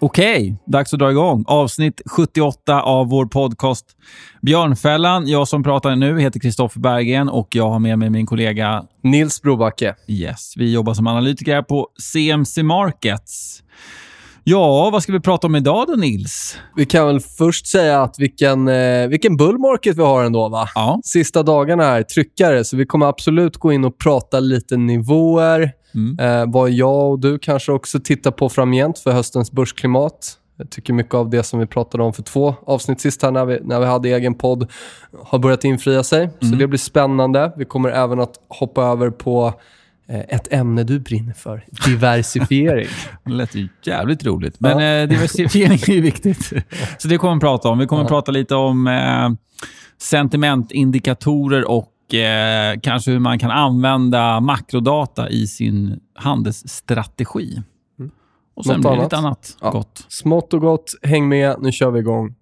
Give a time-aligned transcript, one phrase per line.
[0.00, 1.44] Okej, dags att dra igång.
[1.46, 3.86] Avsnitt 78 av vår podcast
[4.42, 5.28] Björnfällan.
[5.28, 9.42] Jag som pratar nu heter Kristoffer Berggren och jag har med mig min kollega Nils
[9.42, 9.94] Brobacke.
[10.08, 13.62] Yes, vi jobbar som analytiker på CMC Markets.
[14.44, 16.56] Ja, vad ska vi prata om idag då, Nils?
[16.76, 20.68] Vi kan väl först säga att vilken, eh, vilken bull market vi har ändå, va?
[20.74, 21.00] Ja.
[21.04, 25.72] Sista dagarna är tryckare, så vi kommer absolut gå in och prata lite nivåer.
[25.96, 26.18] Mm.
[26.20, 30.38] Eh, vad jag och du kanske också tittar på framgent för höstens börsklimat.
[30.58, 33.44] Jag tycker mycket av det som vi pratade om för två avsnitt sist här när
[33.44, 34.70] vi, när vi hade egen podd
[35.24, 36.30] har börjat infria sig.
[36.40, 36.58] Så Mm.
[36.58, 37.52] det blir spännande.
[37.56, 39.54] Vi kommer även att hoppa över på
[40.08, 41.64] eh, ett ämne du brinner för.
[41.86, 42.88] Diversifiering.
[43.24, 44.60] Det lät ju jävligt roligt.
[44.60, 46.52] Men eh, diversifiering är ju viktigt.
[46.98, 47.78] Så det kommer vi prata om.
[47.78, 48.08] Vi kommer Ja.
[48.08, 49.28] prata lite om eh,
[50.02, 57.62] sentimentindikatorer och eh, kanske hur man kan använda makrodata i sin handelsstrategi.
[57.98, 58.10] Mm.
[58.54, 59.04] Och sen Något blir det annat?
[59.04, 59.70] lite annat Ja.
[59.70, 60.04] gott.
[60.08, 61.56] Smått och gott, häng med.
[61.60, 62.34] Nu kör vi igång.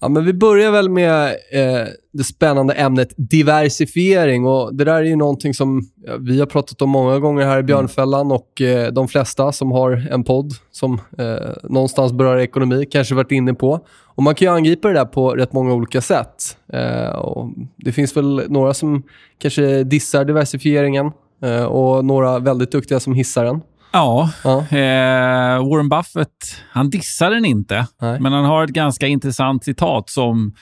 [0.00, 4.46] Ja, men vi börjar väl med eh, det spännande ämnet diversifiering.
[4.46, 5.82] Och det där är ju någonting som
[6.20, 10.08] vi har pratat om många gånger här i Björnfällan och eh, de flesta som har
[10.10, 13.80] en podd som eh, någonstans berör ekonomi kanske varit inne på.
[14.04, 16.56] Och Man kan ju angripa det där på rätt många olika sätt.
[16.72, 17.46] Eh,
[17.76, 19.02] det finns väl några som
[19.38, 21.12] kanske dissar diversifieringen
[21.42, 23.60] eh, och några väldigt duktiga som hissar den.
[23.96, 24.58] Ja, Ja.
[24.58, 28.20] eh, Warren Buffett, han dissar den inte, Nej.
[28.20, 30.54] men han har ett ganska intressant citat som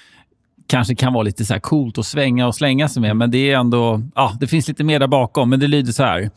[0.66, 3.50] kanske kan vara lite så här coolt att svänga och slänga sig med, men det
[3.50, 6.30] är ändå, ja, det finns lite mer där bakom, men det lyder så här.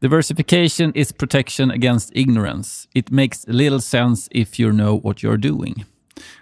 [0.00, 2.88] Diversification is protection against ignorance.
[2.94, 5.84] It makes little sense if you know what you're doing.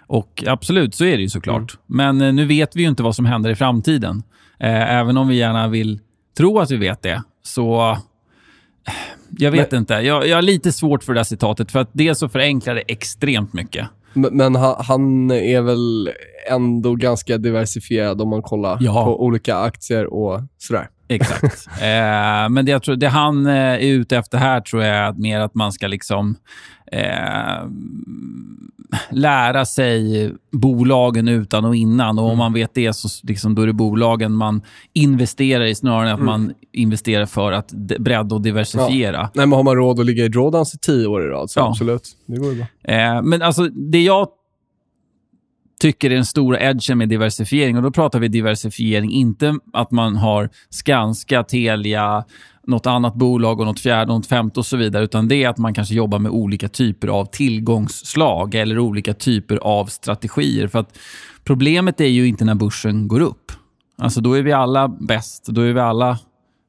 [0.07, 1.77] Och absolut, så är det ju såklart.
[1.87, 4.23] Men eh, nu vet vi ju inte vad som händer i framtiden.
[4.59, 5.99] Eh, även om vi gärna vill
[6.37, 7.97] tro att vi vet det, så
[9.37, 9.93] jag vet inte.
[9.93, 12.81] Jag, jag har lite svårt för det här citatet, för att det så förenklar det
[12.81, 13.87] extremt mycket.
[14.13, 16.09] Men, men han, han är väl
[16.49, 19.05] ändå ganska diversifierad om man kollar Ja.
[19.05, 20.87] på olika aktier och sådär.
[21.07, 21.67] Exakt.
[21.81, 25.13] eh, men det, jag tror, det han eh, är ute efter här tror jag är
[25.13, 26.35] mer att man ska liksom
[26.91, 27.67] eh,
[29.09, 32.19] lära sig bolagen utan och innan.
[32.19, 34.61] Och om man vet det, så liksom, då är det bolagen man
[34.93, 39.21] investerar i snarare än att man investerar för att bredda och diversifiera.
[39.33, 41.59] Nej, men har man råd att ligga i drawdowns i tio år i rad så
[41.59, 41.69] Ja.
[41.69, 42.03] absolut.
[42.25, 42.93] Det går ju bra.
[42.95, 44.27] Eh, men alltså, det jag
[45.81, 50.15] tycker är den stora edgen med diversifiering, och då pratar vi diversifiering, inte att man
[50.15, 52.23] har Skanska, Telia,
[52.67, 55.49] något annat bolag och något fjärde och något femte och så vidare, utan det är
[55.49, 60.67] att man kanske jobbar med olika typer av tillgångsslag eller olika typer av strategier.
[60.67, 60.97] För att
[61.43, 63.51] problemet är ju inte när börsen går upp.
[63.97, 66.19] Alltså då är vi alla bäst, då är vi alla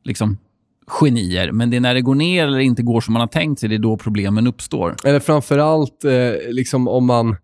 [0.05, 0.39] liksom
[0.87, 1.53] genier.
[1.53, 3.69] Men det är när det går ner eller inte går som man har tänkt sig,
[3.69, 4.97] det är då problemen uppstår.
[5.05, 7.37] Eller framförallt eh, liksom om man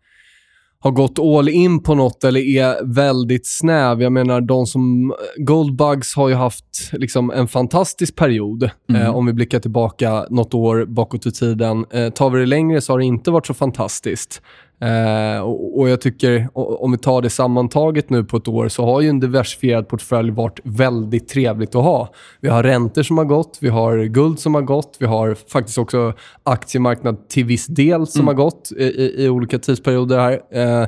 [0.80, 4.02] har gått all in på något eller är väldigt snäv.
[4.02, 5.14] Jag menar, de som...
[5.36, 8.70] Goldbugs har ju haft liksom, en fantastisk period.
[8.90, 9.02] Mm.
[9.02, 11.84] Eh, om vi blickar tillbaka något år bakåt i tiden.
[11.90, 14.42] Eh, tar vi det längre så har det inte varit så fantastiskt.
[14.80, 18.84] Eh, och, och jag tycker, om vi tar det sammantaget nu på ett år, så
[18.84, 22.08] har ju en diversifierad portfölj varit väldigt trevligt att ha.
[22.40, 25.78] Vi har räntor som har gått, vi har guld som har gått, vi har faktiskt
[25.78, 30.40] också aktiemarknad till viss del som har gått i, i, i olika tidsperioder här.
[30.52, 30.82] Eh,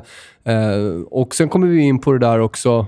[0.55, 2.85] eh, och sen kommer vi in på det där också,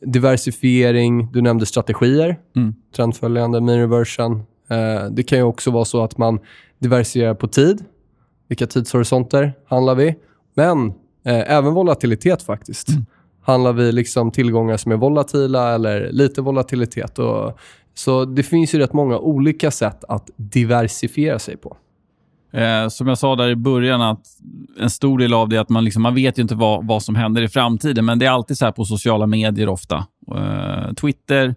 [0.00, 2.74] diversifiering, du nämnde strategier, Mm.
[2.96, 4.42] trendföljande, mean reversion.
[5.10, 6.38] Det kan ju också vara så att man
[6.78, 7.84] diversifierar på tid.
[8.48, 10.14] Vilka tidshorisonter handlar vi?
[10.54, 10.86] Men
[11.24, 12.88] eh, även volatilitet faktiskt.
[13.42, 17.18] Handlar vi liksom tillgångar som är volatila eller lite volatilitet?
[17.18, 17.58] Och,
[17.94, 21.76] så det finns ju rätt många olika sätt att diversifiera sig på.
[22.52, 24.26] Eh, som jag sa där i början, att
[24.80, 27.02] en stor del av det är att man, liksom, man vet ju inte vad, vad
[27.02, 28.04] som händer i framtiden.
[28.04, 30.06] Men det är alltid så här på sociala medier ofta.
[30.36, 31.54] Eh, Twitter,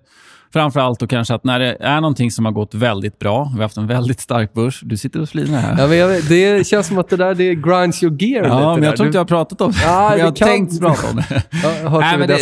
[0.53, 3.43] framförallt och kanske att när det är någonting som har gått väldigt bra.
[3.43, 4.81] Vi har haft en väldigt stark börs.
[4.83, 5.77] Du sitter och flinar här.
[5.79, 8.55] Ja, men jag, det känns som att det där det grinds your gear lite.
[8.55, 9.77] Ja, men jag tror inte jag har pratat om det.
[9.83, 11.43] Ja, men jag har kan- tänkt prata om det.
[11.83, 12.37] Jag har Nej, men det,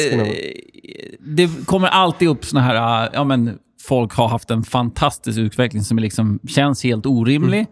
[1.20, 3.10] det kommer alltid upp såna här...
[3.14, 3.58] Ja, men
[3.88, 7.66] folk har haft en fantastisk utveckling som liksom, känns helt orimlig.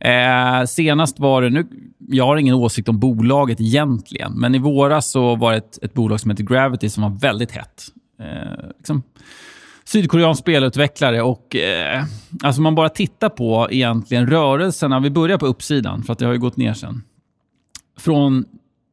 [0.00, 1.50] Eh, senast var det...
[1.50, 1.66] Nu,
[2.08, 5.94] jag har ingen åsikt om bolaget egentligen, men i våras så var det ett, ett
[5.94, 7.82] bolag som heter Gravity som var väldigt hett.
[8.20, 9.02] Eh, liksom,
[9.94, 12.04] sydkoreansk spelutvecklare och eh,
[12.42, 15.00] alltså man bara tittar på egentligen rörelserna.
[15.00, 17.02] Vi börjar på uppsidan, för att det har ju gått ner sen.
[17.98, 18.44] Från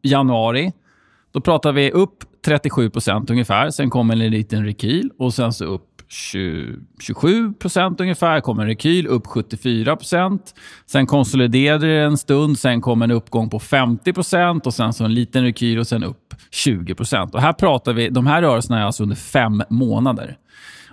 [0.02, 0.72] januari,
[1.32, 3.70] då pratar vi upp 37 procent ungefär.
[3.70, 8.42] Sen kommer en liten rekyl och sen så upp 20, 27 procent ungefär.
[8.42, 10.56] kommer en rekyl upp 74 procent.
[10.86, 12.60] Sen konsoliderade det en stund.
[12.60, 16.04] Sen kom en uppgång på 50 procent och sen så en liten rekyl och sen
[16.04, 17.36] upp 20 procent.
[17.36, 20.38] Och här pratar vi, de här rörelserna är alltså under fem månader.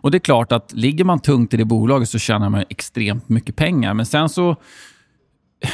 [0.00, 3.28] Och det är klart att ligger man tungt i det bolaget så tjänar man extremt
[3.28, 3.94] mycket pengar.
[3.94, 4.56] Men sen så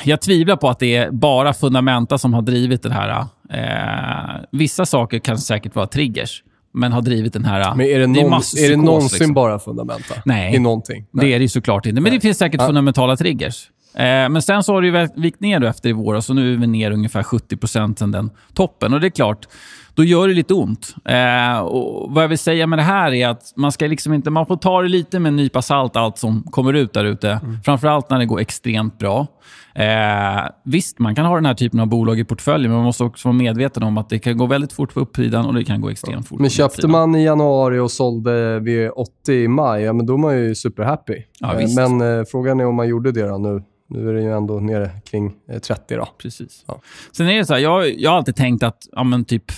[0.04, 3.26] jag tvivlar på att det är bara fundamenta som har drivit den här.
[3.50, 6.42] Eh, vissa saker kan säkert vara triggers,
[6.72, 7.74] men har drivit den här...
[7.74, 9.34] Men är det, är någon, mass är det psykos, någonsin liksom.
[9.34, 10.14] bara fundamenta?
[10.24, 10.54] Nej.
[10.54, 11.06] I någonting?
[11.12, 12.00] Det är det såklart inte.
[12.00, 13.70] Men det finns säkert fundamentala triggers.
[13.94, 16.58] Eh, men sen så har det ju vikt ner efter i våras och nu är
[16.58, 18.94] vi ner ungefär 70 sen den toppen.
[18.94, 19.48] Och det är klart,
[19.94, 20.94] då gör det lite ont.
[21.04, 24.30] Eh, och vad jag vill säga med det här är att man ska liksom inte...
[24.30, 27.30] Man får ta det lite med en nypa salt, allt som kommer ut där ute.
[27.30, 27.62] Mm.
[27.64, 29.26] Framförallt när det går extremt bra.
[29.74, 33.04] Eh, visst, man kan ha den här typen av bolag i portföljen, men man måste
[33.04, 35.80] också vara medveten om att det kan gå väldigt fort på uppsidan och det kan
[35.80, 39.92] gå extremt fort Men köpte man i januari och sålde vid 80 i maj, ja,
[39.92, 41.22] men då är man ju superhappy.
[41.40, 43.62] Ja, Eh, men eh, frågan är om man gjorde det nu.
[43.88, 46.08] Nu är det ju ändå nere kring eh, 30 då.
[46.18, 46.64] Precis.
[46.66, 46.80] Ja.
[47.12, 49.52] Sen är det så här, jag, jag har alltid tänkt att ja, men typ,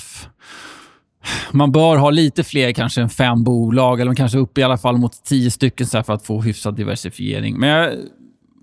[1.53, 4.97] man bör ha lite fler kanske än fem bolag, eller kanske upp i alla fall
[4.97, 7.59] mot tio stycken så för att få hyfsad diversifiering.
[7.59, 7.95] Men jag,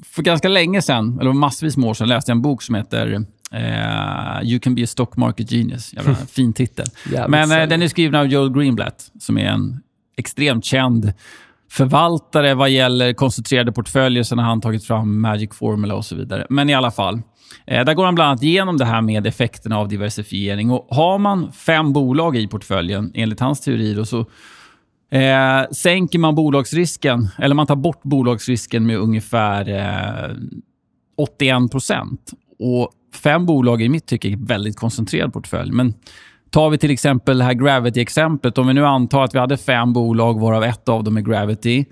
[0.03, 3.25] för ganska länge sedan, eller massvis med år sedan, läste jag en bok som heter
[3.51, 5.93] eh, You can be a stock market genius.
[5.93, 6.85] Jävla fin titel.
[7.27, 9.81] Men eh, den är skriven av Joel Greenblatt, som är en
[10.17, 11.13] extremt känd
[11.73, 14.23] förvaltare vad gäller koncentrerade portföljer.
[14.23, 16.47] Sen har han tagit fram Magic Formula och så vidare.
[16.49, 17.21] Men i alla fall.
[17.67, 20.71] Eh, där går han bland annat igenom det här med effekterna av diversifiering.
[20.71, 24.19] Och har man fem bolag i portföljen, enligt hans teori, då, så
[25.11, 30.35] eh, sänker man bolagsrisken, eller man tar bort bolagsrisken med ungefär eh,
[31.17, 32.31] 81 procent.
[32.59, 32.91] Och
[33.23, 35.71] fem bolag i mitt tycke är en väldigt koncentrerad portfölj.
[35.71, 35.93] Men
[36.53, 38.57] tar vi till exempel det här Gravity-exemplet.
[38.57, 41.85] Om vi nu antar att vi hade fem bolag, varav ett av dem är Gravity.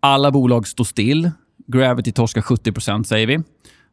[0.00, 1.30] Alla bolag står still.
[1.66, 3.38] Gravity torskar 70 procent, säger vi.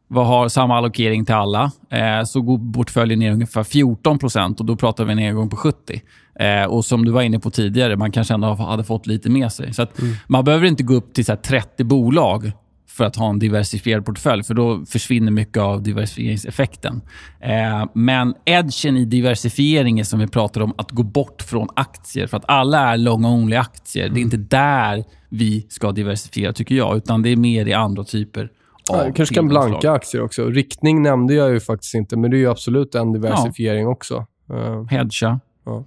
[0.08, 4.66] Vad har samma allokering till alla, eh, så går portföljen ner ungefär 14 procent och
[4.66, 6.02] då pratar vi en nedgång på 70.
[6.40, 9.52] Eh, och som du var inne på tidigare, man kanske ändå hade fått lite med
[9.52, 9.74] sig.
[9.74, 12.52] Så att Man behöver inte gå upp till så här 30 bolag
[12.96, 17.00] för att ha en diversifierad portfölj, för då försvinner mycket av diversifieringseffekten.
[17.40, 22.26] Eh, men edgen i diversifiering är som vi pratar om, att gå bort från aktier.
[22.26, 24.08] För att alla är long-only aktier.
[24.08, 28.04] Det är inte där vi ska diversifiera, tycker jag, utan det är mer i andra
[28.04, 28.50] typer
[28.88, 30.50] Ja, kanske kan blanka aktier också.
[30.50, 34.26] Riktning nämnde jag ju faktiskt inte, men det är ju absolut en diversifiering också.
[34.50, 35.40] Eh, hedga.
[35.64, 35.84] Ja.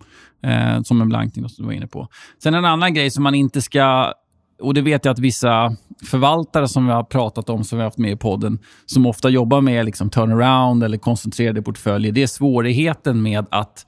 [0.49, 2.07] Eh, som en blankning som du var inne på.
[2.43, 4.13] Sen en annan grej som man inte ska...
[4.61, 5.75] Och det vet jag att vissa
[6.05, 9.29] förvaltare som vi har pratat om, som vi har haft med i podden, som ofta
[9.29, 13.85] jobbar med liksom turnaround eller koncentrerade portföljer, det är svårigheten med att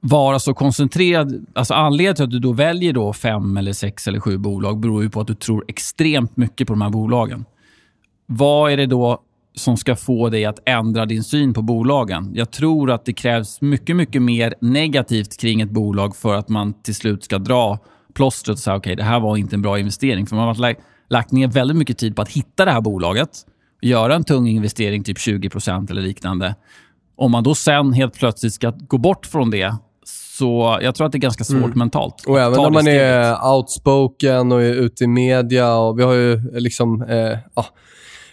[0.00, 1.46] vara så koncentrerad.
[1.54, 5.02] Alltså anledningen till att du då väljer då fem, eller sex eller sju bolag beror
[5.02, 7.44] ju på att du tror extremt mycket på de här bolagen.
[8.26, 9.18] Vad är det då
[9.54, 12.30] som ska få dig att ändra din syn på bolagen?
[12.34, 16.72] Jag tror att det krävs mycket, mycket mer negativt kring ett bolag för att man
[16.82, 17.78] till slut ska dra
[18.14, 20.26] plåstret och säga okej, det här var inte en bra investering.
[20.26, 23.30] För man har lagt, lagt ner väldigt mycket tid på att hitta det här bolaget,
[23.80, 26.54] göra en tung investering, typ 20% eller liknande.
[27.16, 29.76] Om man då sen helt plötsligt ska gå bort från det,
[30.38, 32.24] så jag tror att det är ganska svårt mentalt.
[32.26, 33.02] Och även när man steget.
[33.02, 35.74] är outspoken och är ute i media.
[35.74, 37.66] Och vi har ju liksom eh, ja,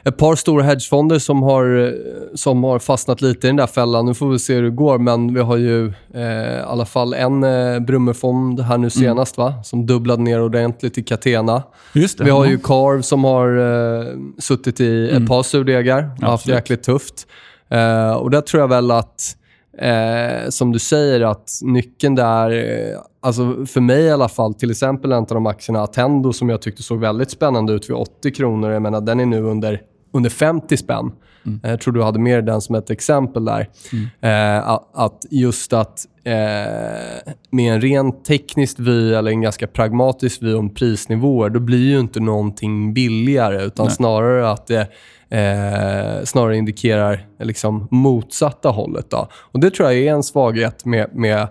[0.03, 1.93] ett par stora hedgefonder som har,
[2.35, 4.05] som har fastnat lite i den där fällan.
[4.05, 7.13] Nu får vi se hur det går, men vi har ju eh, i alla fall
[7.13, 9.53] en eh, Brummerfond här nu senast, va?
[9.63, 11.63] som dubblade ner ordentligt i Catena.
[11.93, 12.23] Just det.
[12.23, 12.51] Vi har Ja.
[12.51, 14.05] ju Carv som har eh,
[14.39, 17.27] suttit i ett par surdegar och haft det jäkligt tufft.
[17.69, 19.35] Eh, och där tror jag väl att,
[19.81, 24.71] eh, som du säger, att nyckeln där, eh, alltså för mig i alla fall, till
[24.71, 28.31] exempel en av de aktierna, Attendo, som jag tyckte såg väldigt spännande ut vid 80
[28.31, 28.71] kronor.
[28.71, 29.81] Jag menar, den är nu under
[30.13, 31.11] under 50 spänn.
[31.45, 31.59] Mm.
[31.63, 33.69] Jag tror du hade med den som ett exempel där.
[33.93, 34.59] Mm.
[34.59, 40.53] Eh, att just att eh, med en rent teknisk vy eller en ganska pragmatisk vy
[40.53, 43.95] om prisnivåer, då blir ju inte någonting billigare utan Nej.
[43.95, 44.87] snarare att det
[45.29, 49.09] eh, snarare indikerar liksom motsatta hållet.
[49.09, 49.27] Då.
[49.33, 51.47] Och Det tror jag är en svaghet med, med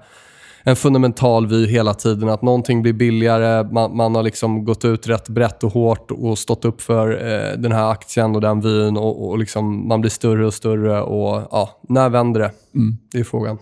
[0.68, 2.28] en fundamental vy hela tiden.
[2.28, 6.38] Att någonting blir billigare, man, man har liksom gått ut rätt brett och hårt och
[6.38, 10.10] stått upp för eh, den här aktien och den vyn och, och liksom man blir
[10.10, 11.00] större och större.
[11.02, 12.50] Och ja, När vänder det?
[12.75, 12.96] Mm.
[13.12, 13.58] Det är frågan.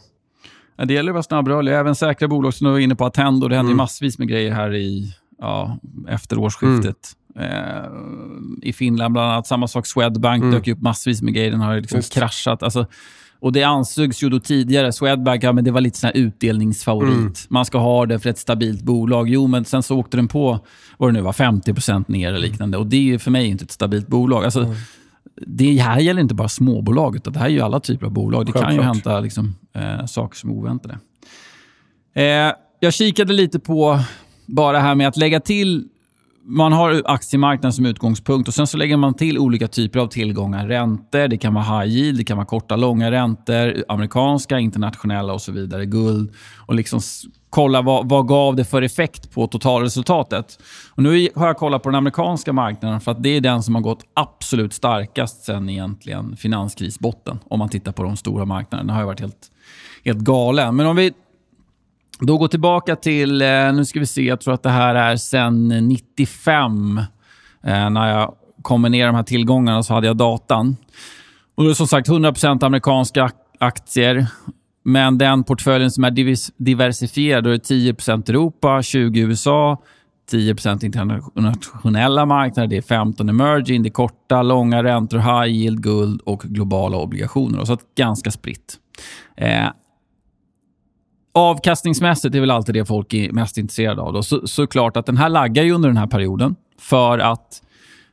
[0.77, 1.75] Det gäller att vara snabbrörlig.
[1.75, 3.49] Även säkra bolag som du var inne på, Attendo.
[3.49, 3.77] Det händer mm.
[3.77, 6.97] massvis med grejer här i, ja, efter årsskiftet.
[7.37, 7.51] Mm.
[7.51, 9.47] Eh, I Finland bland annat.
[9.47, 10.55] Samma sak, Swedbank mm.
[10.55, 11.51] dök upp massvis med grejer.
[11.51, 12.63] Den har liksom kraschat.
[12.63, 12.87] Alltså,
[13.47, 17.15] och Det ansågs ju då tidigare, Swedbank, ja, men det var lite sån utdelningsfavorit.
[17.15, 17.33] Mm.
[17.49, 19.29] Man ska ha det för ett stabilt bolag.
[19.29, 20.59] Jo, men sen så åkte den på,
[20.99, 22.79] vad det nu var, 50% ner eller liknande.
[22.79, 24.45] Och Det är för mig inte ett stabilt bolag.
[24.45, 24.75] Alltså, mm.
[25.47, 28.47] Det här gäller inte bara småbolag, utan det här är ju alla typer av bolag.
[28.47, 28.75] Det Självklart.
[28.75, 30.99] kan ju hända liksom, eh, saker som är oväntade.
[32.15, 34.01] Eh, jag kikade lite på
[34.47, 35.89] bara det här med att lägga till
[36.49, 40.69] man har aktiemarknaden som utgångspunkt och sen så lägger man till olika typer av tillgångar.
[40.69, 45.43] Räntor, det kan vara high yield, det kan vara korta, långa räntor, amerikanska, internationella och
[45.43, 45.87] så vidare.
[45.87, 46.33] Guld.
[46.67, 47.01] Och liksom
[47.51, 50.59] kolla vad, vad gav det för effekt på totalresultatet.
[50.95, 53.75] Och nu har jag kollat på den amerikanska marknaden för att det är den som
[53.75, 57.39] har gått absolut starkast sen egentligen finanskrisbotten.
[57.45, 58.93] Om man tittar på de stora marknaderna.
[58.93, 59.51] Den har varit helt,
[60.05, 60.77] helt galen.
[60.77, 61.13] Men om vi
[62.21, 65.17] då går tillbaka till, eh, nu ska vi se, jag tror att det här är
[65.17, 66.99] sen 95.
[67.63, 70.77] Eh, när jag kommer ner de här tillgångarna så hade jag datan.
[71.55, 74.27] Och det är som sagt 100% amerikanska aktier.
[74.83, 76.11] Men den portföljen som är
[76.65, 79.83] diversifierad, då är det 10% Europa, 20 % USA,
[80.31, 86.21] 10% internationella marknader, det är 15 emerging, det är korta, långa räntor, high yield, guld
[86.21, 87.65] och globala obligationer.
[87.65, 88.77] Så ganska spritt.
[89.37, 89.67] Eh,
[91.39, 94.13] Avkastningsmässigt är väl alltid det folk är mest intresserade av.
[94.13, 94.23] Då.
[94.23, 97.63] Så, såklart att den här laggar ju under den här perioden för att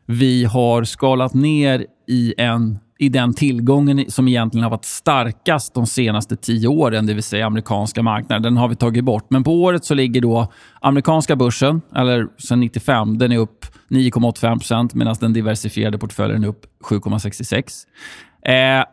[0.05, 5.87] vi har skalat ner i, en, i den tillgången som egentligen har varit starkast de
[5.87, 8.43] senaste tio åren, det vill säga amerikanska marknaden.
[8.43, 9.25] Den har vi tagit bort.
[9.29, 10.51] Men på året så ligger då
[10.81, 16.65] amerikanska börsen, eller sen 95, den är upp 9,85% medan den diversifierade portföljen är upp
[16.83, 18.79] 7,66.
[18.79, 18.85] Eh,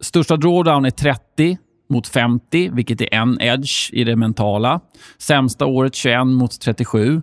[0.00, 1.58] största drawdown är 30
[1.92, 4.80] mot 50, vilket är en edge i det mentala.
[5.18, 7.22] Sämsta året 21 mot 37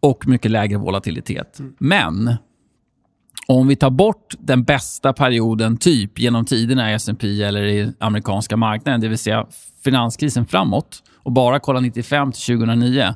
[0.00, 1.58] och mycket lägre volatilitet.
[1.58, 1.74] Mm.
[1.78, 2.36] Men
[3.46, 8.56] om vi tar bort den bästa perioden typ genom tiderna i S&P eller i amerikanska
[8.56, 9.46] marknaden, det vill säga
[9.84, 13.14] finanskrisen framåt och bara kollar 95 till 2009,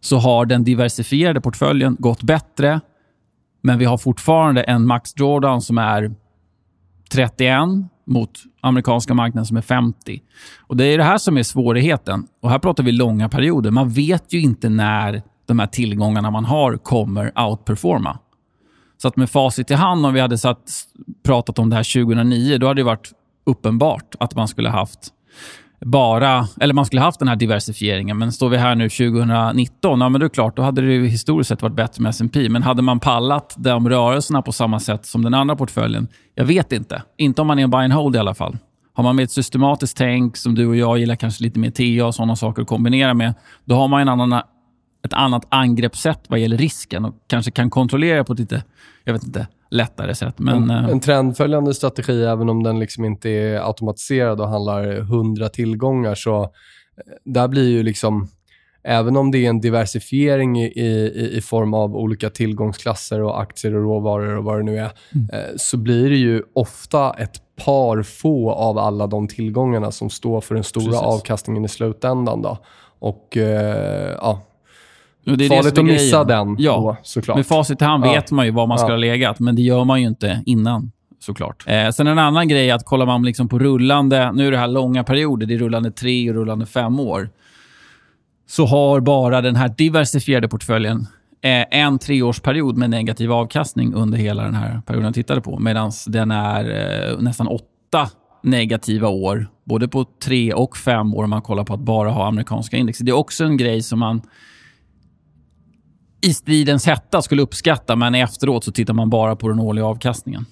[0.00, 2.80] så har den diversifierade portföljen gått bättre,
[3.62, 6.14] men vi har fortfarande en max drawdown som är
[7.12, 7.68] 31
[8.06, 10.22] mot amerikanska marknaden som är 50.
[10.60, 12.26] Och Det är det här som är svårigheten.
[12.40, 13.70] Och Här pratar vi långa perioder.
[13.70, 18.18] Man vet ju inte när de här tillgångarna man har kommer outperforma.
[19.02, 20.70] Så att med facit i hand, om vi hade satt,
[21.22, 23.12] pratat om det här 2009, då hade det varit
[23.46, 25.08] uppenbart att man skulle haft
[25.86, 28.18] bara, eller man skulle haft den här diversifieringen.
[28.18, 31.06] Men står vi här nu 2019, ja men det är klart, då hade det ju
[31.06, 32.48] historiskt sett varit bättre med S&P.
[32.48, 36.08] Men hade man pallat de rörelserna på samma sätt som den andra portföljen?
[36.34, 37.02] Jag vet inte.
[37.16, 38.56] Inte om man är en buy and hold i alla fall.
[38.92, 42.06] Har man med ett systematiskt tänk, som du och jag gillar kanske lite mer TA
[42.06, 43.34] och sådana saker att kombinera med,
[43.64, 44.42] då har man en annan,
[45.02, 48.64] ett annat angreppssätt vad gäller risken och kanske kan kontrollera på ett lite,
[49.04, 50.38] jag vet inte, lättare sätt.
[50.38, 55.00] Men, en, eh, en trendföljande strategi, även om den liksom inte är automatiserad och handlar
[55.00, 56.48] hundra tillgångar, så eh,
[57.24, 58.28] där blir ju liksom
[58.82, 63.74] Även om det är en diversifiering i, i, i form av olika tillgångsklasser och aktier
[63.74, 65.30] och råvaror och vad det nu är, mm.
[65.32, 70.40] eh, så blir det ju ofta ett par få av alla de tillgångarna som står
[70.40, 71.02] för den stora Precis.
[71.02, 72.42] avkastningen i slutändan.
[72.42, 72.58] Då.
[72.98, 74.42] Och eh, ja,
[75.24, 76.72] det är Farligt det att missa den ja.
[76.72, 77.36] då, såklart.
[77.36, 78.12] Med facit i hand ja.
[78.12, 78.92] vet man ju var man ska ja.
[78.92, 81.64] ha legat, men det gör man ju inte innan såklart.
[81.66, 84.68] Eh, sen en annan grej att kollar man liksom på rullande, nu är det här
[84.68, 87.30] långa perioder, det är rullande tre och rullande fem år,
[88.48, 91.06] så har bara den här diversifierade portföljen
[91.42, 95.92] eh, en treårsperiod med negativ avkastning under hela den här perioden jag tittade på, medan
[96.06, 96.64] den är
[97.10, 98.10] eh, nästan åtta
[98.42, 102.26] negativa år, både på tre och fem år om man kollar på att bara ha
[102.26, 102.98] amerikanska index.
[102.98, 104.22] Det är också en grej som man
[106.22, 110.46] i stridens hetta skulle uppskatta, men efteråt så tittar man bara på den årliga avkastningen.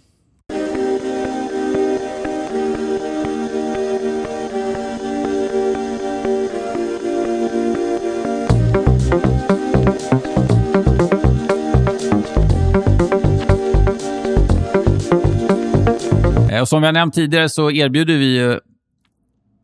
[16.50, 18.58] Eh, och som vi har nämnt tidigare så erbjuder vi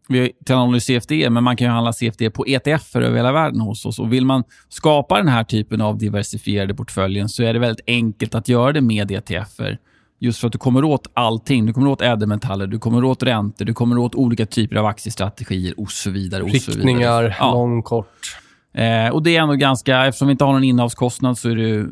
[0.08, 3.86] vi tillhandahåller CFD, men man kan ju handla CFD på ETF över hela världen hos
[3.86, 3.98] oss.
[3.98, 8.34] Och vill man skapa den här typen av diversifierade portföljen så är det väldigt enkelt
[8.34, 9.78] att göra det med ETFer.
[10.18, 11.66] Just för att du kommer åt allting.
[11.66, 15.80] Du kommer åt ädelmetaller, du kommer åt räntor, du kommer åt olika typer av aktiestrategier
[15.80, 16.42] och så vidare.
[16.42, 17.36] Och Riktningar, så vidare.
[17.38, 17.52] Ja.
[17.52, 18.38] lång, kort.
[18.74, 21.86] Eh, och det är ändå ganska, eftersom vi inte har någon innehavskostnad så är det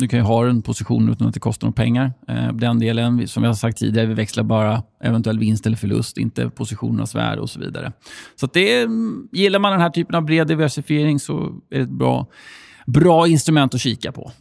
[0.00, 2.12] du kan ju ha en position utan att det kostar några pengar.
[2.28, 6.18] Eh, den delen, som jag har sagt tidigare, vi växlar bara eventuell vinst eller förlust,
[6.18, 7.92] inte positionernas värde och så vidare.
[8.40, 8.88] Så det är,
[9.32, 12.26] gillar man den här typen av bred diversifiering så är det ett bra,
[12.86, 14.32] bra instrument att kika på.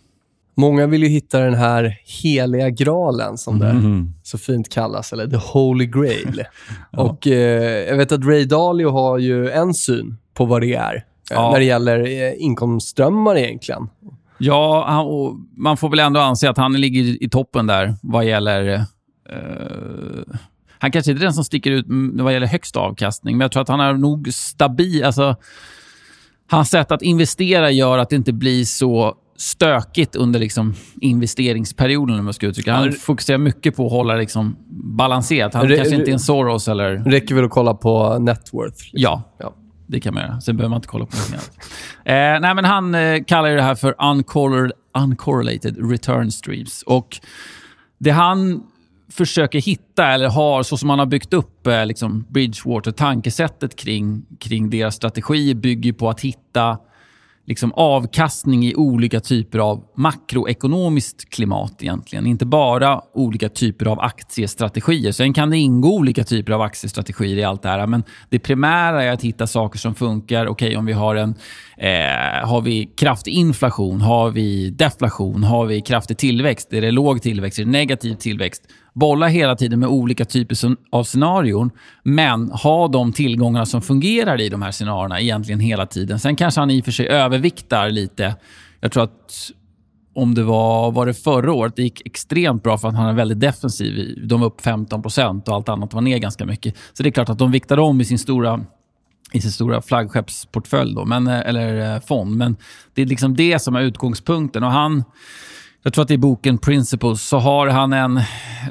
[0.55, 4.13] Många vill ju hitta den här heliga graalen, som det mm.
[4.23, 6.43] så fint kallas, eller the holy grail.
[6.91, 7.01] ja.
[7.01, 10.95] Och eh, Jag vet att Ray Dalio har ju en syn på vad det är,
[10.95, 11.51] eh, ja.
[11.51, 13.89] när det gäller eh, inkomstströmmar egentligen.
[14.39, 15.05] Ja, han,
[15.58, 18.86] man får väl ändå anse att han ligger i toppen där vad gäller...
[19.34, 20.36] Uh,
[20.79, 23.62] han kanske inte är den som sticker ut vad gäller högst avkastning, men jag tror
[23.62, 25.03] att han är nog stabil.
[25.03, 25.36] Alltså,
[26.50, 32.25] hans sätt att investera gör att det inte blir så stökigt under liksom investeringsperioden, om
[32.25, 34.55] jag ska uttrycka Han fokuserar mycket på att hålla liksom
[34.96, 35.53] balanserat.
[35.53, 36.96] Han kanske inte är en Soros eller...
[36.96, 38.84] Räcker väl att kolla på net worth?
[38.84, 38.89] Liksom.
[38.91, 39.24] Ja.
[39.38, 39.53] ja.
[39.91, 40.41] Det kan man göra.
[40.41, 41.60] Sen behöver man inte kolla på någonting annat.
[42.05, 46.84] Eh, nej, men han eh, kallar det här för uncorrelated, uncorrelated return streams.
[46.84, 47.19] Och
[47.98, 48.63] det han
[49.12, 54.69] försöker hitta, eller har, så som han har byggt upp eh, liksom Bridgewater-tankesättet kring, kring
[54.69, 56.77] deras strategi, bygger på att hitta
[57.50, 62.25] liksom avkastning i olika typer av makroekonomiskt klimat egentligen.
[62.25, 65.12] Inte bara olika typer av aktiestrategier.
[65.12, 67.88] Sen kan det ingå olika typer av aktiestrategier i allt det här.
[67.88, 70.48] Men det primära är att hitta saker som funkar.
[70.48, 71.36] Okej, okay, om vi har en
[71.77, 77.22] eh, har vi kraftig inflation, har vi deflation, har vi kraftig tillväxt, är det låg
[77.22, 78.63] tillväxt, är det negativ tillväxt?
[79.00, 80.58] Bolla hela tiden med olika typer
[80.89, 81.72] av scenarion,
[82.03, 86.20] men ha de tillgångarna som fungerar i de här scenarierna egentligen hela tiden.
[86.20, 88.35] Sen kanske han i och för sig överviktar lite.
[88.79, 89.51] Jag tror att
[90.16, 93.14] om det var, var det förra året, det gick extremt bra för att han är
[93.14, 94.20] väldigt defensiv.
[94.27, 96.75] De var upp 15% och allt annat var ner ganska mycket.
[96.94, 98.66] Så det är klart att de viktade om i sin stora
[99.31, 102.35] i sin stora flaggskeppsportfölj, då, men, eh, eller eh, fond.
[102.35, 102.57] Men
[102.94, 104.64] det är liksom det som är utgångspunkten.
[104.64, 105.03] Och han
[105.83, 108.22] jag tror att i boken Principles så har han en,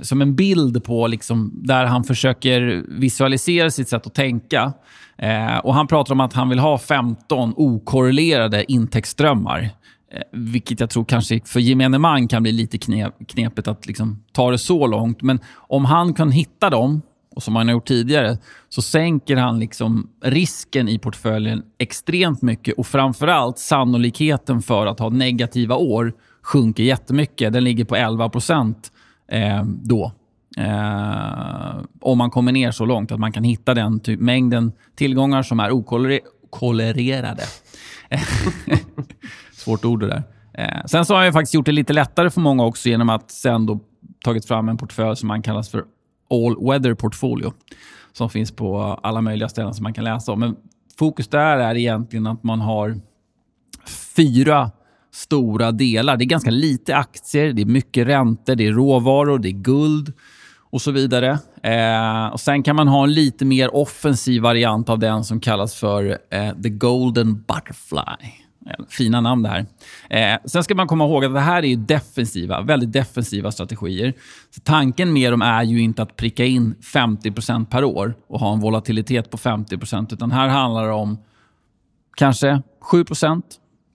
[0.02, 4.72] som en bild på liksom, där han försöker visualisera sitt sätt att tänka.
[5.18, 9.70] Eh, och Han pratar om att han vill ha 15 okorrelerade intäktsströmmar.
[10.12, 14.22] Eh, vilket jag tror kanske för gemene man kan bli lite knep, knepigt att liksom
[14.32, 15.22] ta det så långt.
[15.22, 17.02] Men om han kan hitta dem,
[17.36, 22.74] och som han har gjort tidigare, så sänker han liksom risken i portföljen extremt mycket
[22.78, 27.52] och framförallt sannolikheten för att ha negativa år sjunker jättemycket.
[27.52, 28.92] Den ligger på 11 procent
[29.28, 30.12] eh, då.
[30.56, 35.42] Eh, om man kommer ner så långt att man kan hitta den typ, mängden tillgångar
[35.42, 37.42] som är okollererade.
[39.52, 40.22] Svårt ord det där.
[40.54, 43.30] Eh, sen så har jag faktiskt gjort det lite lättare för många också genom att
[43.30, 43.80] sen då
[44.24, 45.84] tagit fram en portfölj som man kallas för
[46.30, 47.52] All Weather Portfolio.
[48.12, 50.40] Som finns på alla möjliga ställen som man kan läsa om.
[50.40, 50.56] Men
[50.98, 53.00] fokus där är egentligen att man har
[54.16, 54.70] fyra
[55.18, 56.16] stora delar.
[56.16, 60.12] Det är ganska lite aktier, det är mycket räntor, det är råvaror, det är guld
[60.70, 61.38] och så vidare.
[61.62, 65.74] Eh, och Sen kan man ha en lite mer offensiv variant av den som kallas
[65.74, 68.28] för eh, the golden butterfly.
[68.88, 69.66] Fina namn det här.
[70.10, 74.14] Eh, sen ska man komma ihåg att det här är defensiva, väldigt defensiva strategier.
[74.50, 78.52] Så tanken med dem är ju inte att pricka in 50% per år och ha
[78.52, 81.18] en volatilitet på 50% utan här handlar det om
[82.16, 83.42] kanske 7%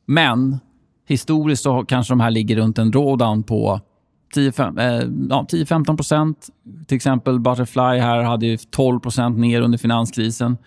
[0.05, 0.59] men
[1.07, 3.81] Historiskt så kanske de här ligger runt en drawdown på
[4.35, 6.49] 10-15 eh, procent.
[6.87, 10.57] Till exempel Butterfly här hade ju 12 procent ner under finanskrisen.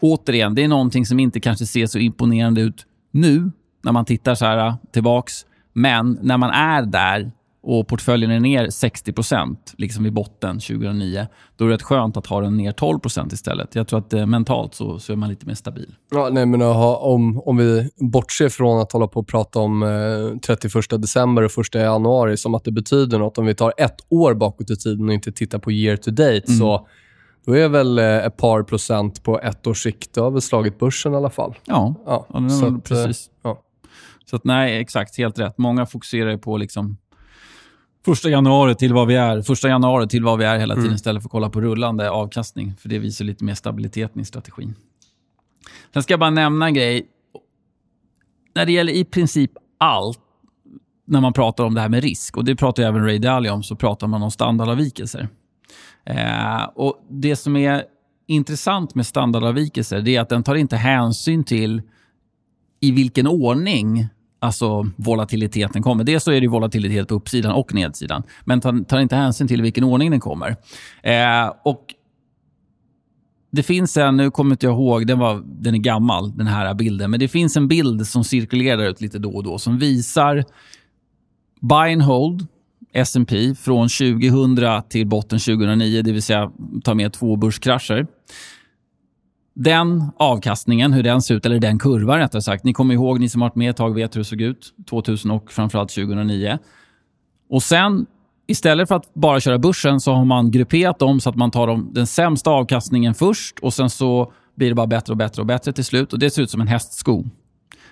[0.00, 3.50] Återigen, det är någonting som inte kanske ser så imponerande ut nu
[3.82, 5.46] när man tittar så här eh, tillbaks.
[5.72, 11.64] Men när man är där och portföljen är ner 60% liksom i botten 2009, då
[11.64, 13.74] är det rätt skönt att ha den ner 12% istället.
[13.74, 15.94] Jag tror att eh, mentalt så, så är man lite mer stabil.
[16.10, 19.82] Ja, nej, men aha, om, om vi bortser från att hålla på och prata om
[19.82, 23.38] eh, 31 december och 1 januari som att det betyder något.
[23.38, 26.42] Om vi tar ett år bakåt i tiden och inte tittar på year to date,
[26.46, 26.58] mm.
[26.58, 26.88] så
[27.46, 30.14] då är väl eh, ett par procent på ett års sikt.
[30.14, 31.54] Det har väl slagit börsen i alla fall.
[31.64, 33.30] Ja, ja, ja så att, precis.
[33.42, 33.62] Ja.
[34.24, 35.18] Så att, nej, exakt.
[35.18, 35.58] Helt rätt.
[35.58, 36.96] Många fokuserar på liksom
[38.04, 39.42] första januari till vad vi är.
[39.42, 40.94] Första januari till vad vi är hela tiden mm.
[40.94, 42.76] istället för att kolla på rullande avkastning.
[42.76, 44.74] För det visar lite mer stabiliteten i strategin.
[45.92, 47.06] Sen ska jag bara nämna en grej.
[48.54, 50.18] När det gäller i princip allt
[51.06, 53.62] när man pratar om det här med risk, och det pratar även Ray Dalio om,
[53.62, 55.28] så pratar man om standardavvikelser.
[56.04, 57.84] Eh, och Det som är
[58.26, 61.82] intressant med standardavvikelser är att den tar inte hänsyn till
[62.80, 64.08] i vilken ordning
[64.42, 66.04] alltså volatiliteten kommer.
[66.04, 69.60] Dels så är det volatilitet på uppsidan och nedsidan, men tar, tar inte hänsyn till
[69.60, 70.56] i vilken ordning den kommer.
[71.02, 71.94] Eh, och
[73.50, 76.74] det finns en, nu kommer inte jag ihåg, den, var, den är gammal den här
[76.74, 80.44] bilden, men det finns en bild som cirkulerar ut lite då och då som visar
[81.60, 82.46] buy and hold,
[82.92, 86.50] S&P från 2000 till botten 2009, det vill säga
[86.84, 88.06] ta med två börskrascher.
[89.54, 92.64] Den avkastningen, hur den ser ut, eller den kurvan rättare sagt.
[92.64, 94.74] Ni kommer ihåg, ni som har varit med ett tag vet hur det såg ut
[94.90, 96.58] 2000 och framförallt 2009.
[97.50, 98.06] Och sen
[98.46, 101.66] istället för att bara köra börsen så har man grupperat dem så att man tar
[101.66, 105.46] dem, den sämsta avkastningen först och sen så blir det bara bättre och bättre och
[105.46, 106.12] bättre till slut.
[106.12, 107.24] Och Det ser ut som en hästsko.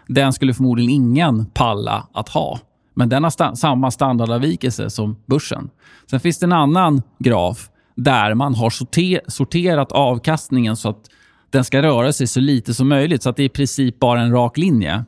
[0.08, 2.58] Den skulle förmodligen ingen palla att ha.
[2.94, 5.70] Men den har sta samma standardavvikelse som börsen.
[6.10, 11.10] Sen finns det en annan graf där man har sorter sorterat avkastningen så att
[11.50, 14.20] den ska röra sig så lite som möjligt, så att det är i princip bara
[14.20, 15.04] en rak linje.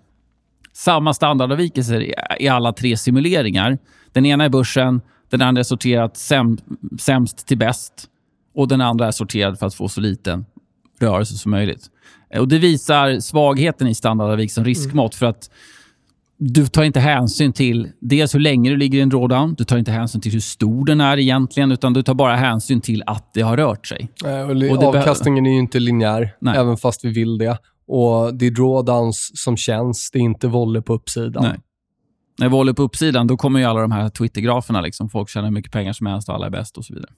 [0.72, 3.78] Samma standardavvikelser i alla tre simuleringar.
[4.12, 5.00] Den ena är börsen,
[5.31, 6.59] den andra är sorterad säm
[7.00, 8.09] sämst till bäst
[8.55, 10.44] och den andra är sorterad för att få så liten
[11.00, 11.90] rörelse som möjligt.
[12.38, 15.14] Och Det visar svagheten i standardavvik som riskmått.
[15.14, 15.50] För att
[16.44, 19.78] du tar inte hänsyn till dels hur länge du ligger i en drawdown, du tar
[19.78, 23.35] inte hänsyn till hur stor den är egentligen, utan du tar bara hänsyn till att
[23.35, 24.09] det har rört sig.
[24.70, 26.57] och och avkastningen är ju inte linjär, Nej.
[26.57, 27.59] även fast vi vill det.
[27.87, 31.42] Och Det är drawdowns som känns, det är inte volley på uppsidan.
[31.42, 31.59] Nej.
[32.38, 34.81] När volley på uppsidan, då kommer ju alla de här Twitter-graferna.
[34.81, 35.09] Liksom.
[35.09, 37.11] Folk tjänar hur mycket pengar som helst och alla är bäst och så vidare.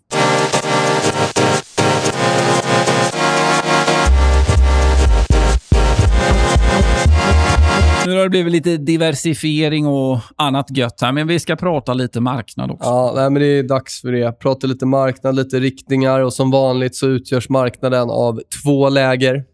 [8.07, 12.21] Nu har det blivit lite diversifiering och annat gött här, men vi ska prata lite
[12.21, 12.88] marknad också.
[12.88, 14.38] Ja, nej, men det är dags för det.
[14.38, 19.45] Prata lite marknad, lite riktningar och som vanligt så utgörs marknaden av två läger.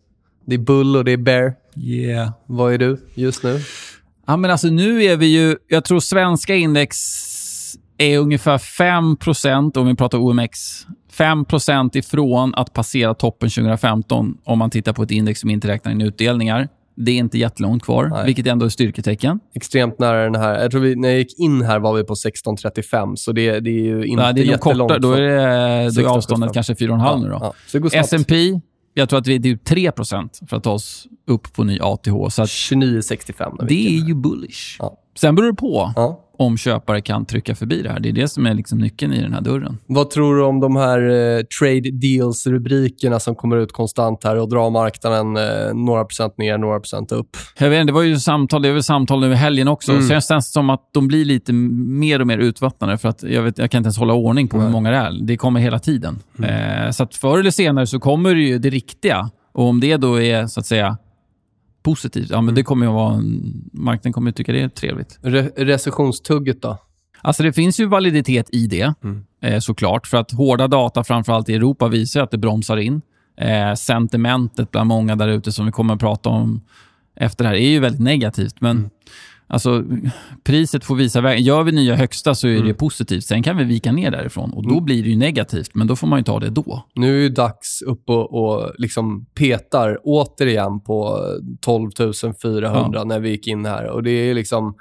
[0.47, 1.55] Det är bull och det är bear.
[1.77, 2.31] Yeah.
[2.47, 3.61] Vad är du just nu?
[4.27, 5.57] Ja, men alltså nu är vi ju...
[5.69, 6.97] Jag tror svenska index
[7.99, 10.87] är ungefär 5% om vi pratar OMX.
[11.13, 15.93] 5% ifrån att passera toppen 2015 om man tittar på ett index som inte räknar
[15.93, 16.69] in utdelningar.
[17.05, 18.27] Det är inte jättelångt kvar, Nej.
[18.27, 19.41] vilket ändå är styrketecken.
[19.55, 20.63] Extremt nära den här.
[20.63, 23.71] Jag tror vi, när jag gick in här var vi på 16.35, så det, det
[23.71, 24.93] är ju inte Nej, det är jättelångt.
[24.93, 27.29] Korta, då är, det, då är avståndet kanske 4,5 ja, nu.
[27.29, 27.55] Då.
[27.73, 28.61] Ja, S&P
[28.95, 32.09] jag tror att vi är 3% för att ta oss upp på ny ATH.
[32.09, 33.67] 29,65.
[33.69, 34.77] Det är ju bullish.
[34.79, 34.97] Ja.
[35.19, 35.93] Sen beror det på.
[35.97, 38.01] Ja om köpare kan trycka förbi det här.
[38.01, 39.79] Det är det som är liksom nyckeln i den här dörren.
[39.87, 44.49] Vad tror du om de här eh, trade deals-rubrikerna som kommer ut konstant här och
[44.49, 47.37] drar marknaden eh, några procent ner, några procent upp?
[47.59, 49.93] Jag vet det var ju samtal, det är väl samtal över helgen också.
[49.93, 50.09] Mm.
[50.09, 53.59] Känns det som att de blir lite mer och mer utvattnade för att jag, vet,
[53.59, 54.67] jag kan inte ens hålla ordning på Nej.
[54.67, 55.19] hur många det är.
[55.23, 56.19] Det kommer hela tiden.
[56.39, 56.85] Mm.
[56.85, 59.31] Eh, så att förr eller senare så kommer det ju det riktiga.
[59.53, 60.97] Och om det då är så att säga
[61.83, 62.55] positivt, ja men mm.
[62.55, 65.19] det kommer att vara en, marknaden kommer att tycka det är trevligt.
[65.23, 66.79] Re recessionstugget då?
[67.23, 69.25] Alltså det finns ju validitet i det, mm.
[69.43, 70.07] eh, såklart.
[70.07, 73.03] För att hårda data, framförallt i Europa, visar att det bromsar in.
[73.37, 76.61] Eh, sentimentet bland många där ute, som vi kommer att prata om
[77.17, 78.61] efter det här, är ju väldigt negativt.
[78.61, 78.91] Men mm.
[79.53, 79.85] Alltså,
[80.45, 81.45] priset får visa vägen.
[81.45, 82.67] Gör vi nya högsta så är mm.
[82.67, 83.25] det positivt.
[83.25, 84.85] Sen kan vi vika ner därifrån och då mm.
[84.85, 86.87] blir det ju negativt, men då får man ju ta det då.
[86.95, 91.21] Nu är det dags upp och, och liksom petar återigen på
[91.61, 91.91] 12
[92.43, 93.05] 400 ja.
[93.05, 93.87] när vi gick in här.
[93.87, 94.75] Och det är liksom,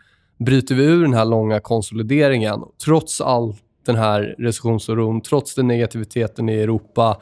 [0.46, 3.56] bryter vi ur den här långa konsolideringen, trots all
[3.86, 7.18] den här recessionsoron, trots den negativiteten i Europa,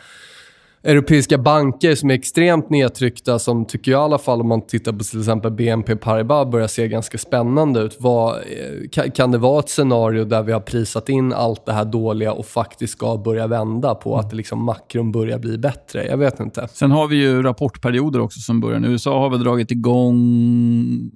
[0.87, 4.93] europeiska banker som är extremt nedtryckta som tycker jag i alla fall om man tittar
[4.93, 7.97] på till exempel BNP Paribas börjar se ganska spännande ut.
[7.99, 11.85] Vad, eh, kan det vara ett scenario där vi har prisat in allt det här
[11.85, 16.07] dåliga och faktiskt ska börja vända på att liksom makron börjar bli bättre?
[16.07, 16.67] Jag vet inte.
[16.73, 18.85] Sen har vi ju rapportperioder också som börjar.
[18.85, 20.17] USA har väl dragit igång...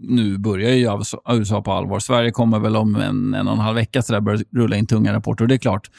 [0.01, 0.89] Nu börjar ju
[1.29, 1.99] USA på allvar.
[1.99, 4.85] Sverige kommer väl om en, en och en halv vecka så där börja rulla in
[4.85, 5.43] tunga rapporter.
[5.43, 5.89] Och det är klart,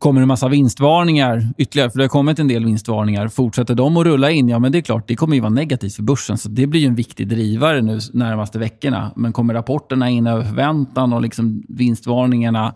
[0.00, 3.28] kommer en massa vinstvarningar ytterligare, för det har kommit en del vinstvarningar.
[3.28, 5.94] Fortsätter de att rulla in, ja men det är klart, det kommer ju vara negativt
[5.94, 6.38] för börsen.
[6.38, 9.12] Så det blir ju en viktig drivare nu närmaste veckorna.
[9.16, 12.74] Men kommer rapporterna in över förväntan och liksom vinstvarningarna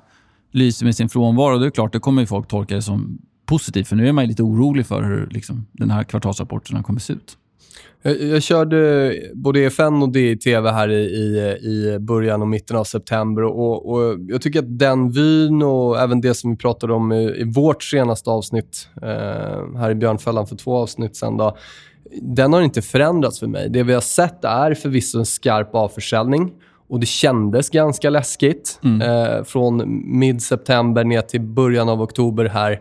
[0.51, 3.19] lyser med sin frånvaro, då är det klart, det kommer ju folk tolka det som
[3.47, 3.89] positivt.
[3.89, 7.39] För nu är man lite orolig för hur liksom, den här kvartalsrapporten kommer se ut.
[8.03, 12.85] Jag, jag körde både EFN och DI-TV här i, i, i början och mitten av
[12.85, 13.43] september.
[13.43, 17.41] Och, och, Jag tycker att den vyn och även det som vi pratade om i,
[17.41, 21.57] i vårt senaste avsnitt eh, här i Björnfällan för två avsnitt sen, då,
[22.23, 23.69] den har inte förändrats för mig.
[23.71, 26.53] Det vi har sett är förvisso en skarp avförsäljning.
[26.89, 28.81] Och det kändes ganska läskigt.
[28.85, 29.03] Mm.
[29.03, 32.81] Eh, från mid-september ner till början av oktober här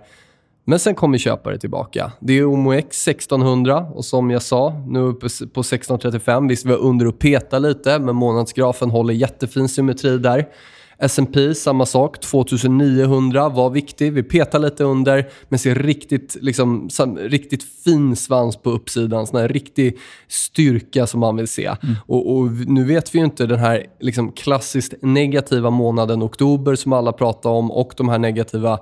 [0.65, 2.11] Men sen kommer köpare tillbaka.
[2.19, 6.47] Det är OMOX 1600 och som jag sa, nu uppe på 1635.
[6.47, 10.47] Visst, vi var under och peta lite, men månadsgrafen håller jättefin symmetri där.
[10.99, 12.19] S&P samma sak.
[12.19, 14.13] 2900 var viktig.
[14.13, 19.27] Vi petar lite under, men ser riktigt, liksom, riktigt fin svans på uppsidan.
[19.27, 19.97] Sån här riktig
[20.27, 21.65] styrka som man vill se.
[21.65, 21.95] Mm.
[22.05, 26.93] Och, och, Nu vet vi ju inte den här liksom, klassiskt negativa månaden oktober som
[26.93, 28.79] alla pratar om och de här negativa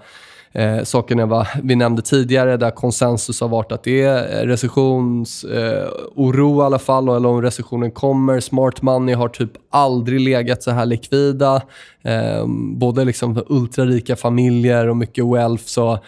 [0.53, 6.61] eh, sakerna va, vi nämnde tidigare, där konsensus har varit att det är recessionsoro eh,
[6.61, 8.39] i alla fall, eller om recessionen kommer.
[8.39, 11.61] Smart money har typ aldrig legat så här likvida.
[12.01, 15.63] Eh, både liksom ultrarika familjer och mycket wealth.
[15.63, 15.99] Så,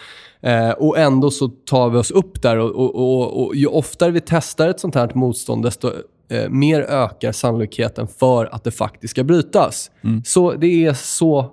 [0.42, 4.12] eh, och ändå så tar vi oss upp där och, och, och, och ju oftare
[4.12, 5.92] vi testar ett sånt här motstånd, desto
[6.30, 9.92] eh, mer ökar sannolikheten för att det faktiskt ska brytas.
[10.04, 10.22] Mm.
[10.26, 11.52] Så det är så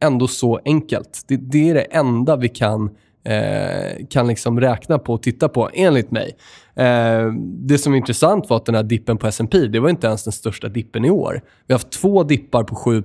[0.00, 1.24] ändå så enkelt.
[1.28, 2.90] Det, det är det enda vi kan,
[3.24, 6.36] eh, kan liksom räkna på och titta på, enligt mig.
[6.76, 10.06] Eh, det som är intressant var att den här dippen på S&P det var inte
[10.06, 11.42] ens den största dippen i år.
[11.66, 13.04] Vi har haft två dippar på 7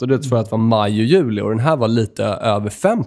[0.00, 1.40] och det tror jag att var maj och juli.
[1.40, 3.04] och Den här var lite över 5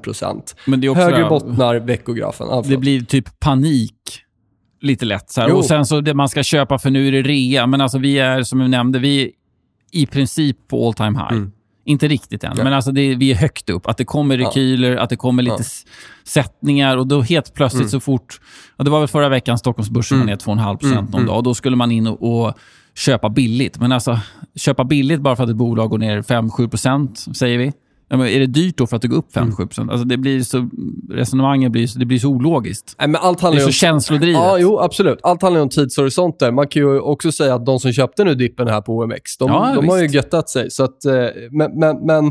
[0.65, 2.47] Men det är också Högre bottnar, veckografen.
[2.49, 4.25] Ah, det blir typ panik
[4.81, 5.29] lite lätt.
[5.29, 7.67] Så Och sen så det man ska köpa för nu är det rea.
[7.67, 9.29] Men alltså vi är, som jag nämnde, vi är
[9.91, 11.31] i princip på all time high.
[11.31, 11.51] Mm.
[11.87, 12.63] Inte riktigt än, ja.
[12.63, 13.87] men alltså det, vi är högt upp.
[13.87, 15.01] Att det kommer rekyler, ja.
[15.01, 15.91] att det kommer lite ja.
[16.23, 17.89] sättningar och då helt plötsligt mm.
[17.89, 18.39] så fort...
[18.77, 20.37] Det var väl förra veckan Stockholmsbörsen mm.
[20.45, 21.11] var ner 2,5 procent mm.
[21.11, 21.27] någon mm.
[21.27, 22.53] dag och då skulle man in och, och,
[22.95, 23.79] köpa billigt.
[23.79, 24.19] Men alltså,
[24.55, 27.73] köpa billigt bara för att ett bolag går ner 5-7 procent, säger vi.
[28.07, 29.79] Ja, men är det dyrt då för att det går upp 5-7%?
[29.79, 29.89] Mm.
[29.89, 30.69] Alltså det blir så,
[31.09, 32.95] resonemanget blir, så, det blir så ologiskt.
[32.99, 34.35] Nej, men allt handlar det är så om, känslodrivet.
[34.35, 35.19] Ja, jo, absolut.
[35.23, 36.51] Allt handlar om tidshorisonter.
[36.51, 39.49] Man kan ju också säga att de som köpte nu dippen här på OMX, de,
[39.49, 40.71] ja, de har ju göttat sig.
[40.71, 41.13] Så att, eh,
[41.51, 42.25] men men, men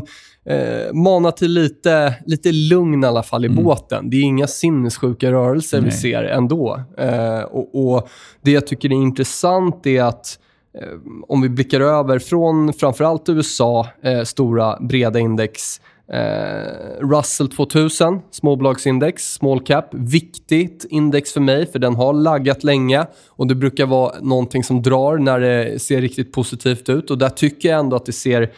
[0.49, 3.63] eh, mana till lite, lite lugn i alla fall i mm.
[3.63, 4.09] båten.
[4.09, 5.89] Det är inga sinnessjuka rörelser Nej.
[5.89, 6.81] vi ser ändå.
[6.97, 8.09] Eh, och, och
[8.41, 10.44] Det jag tycker är intressant är att Eh,
[10.81, 18.21] Eh, om vi blickar över från framförallt USA, eh, stora breda index, eh, Russell 2000,
[18.31, 19.89] småbolagsindex, small cap.
[19.91, 24.81] Viktigt index för mig, för den har laggat länge och det brukar vara någonting som
[24.81, 27.11] drar när det ser riktigt positivt ut.
[27.11, 28.51] Och Där tycker jag ändå att det ser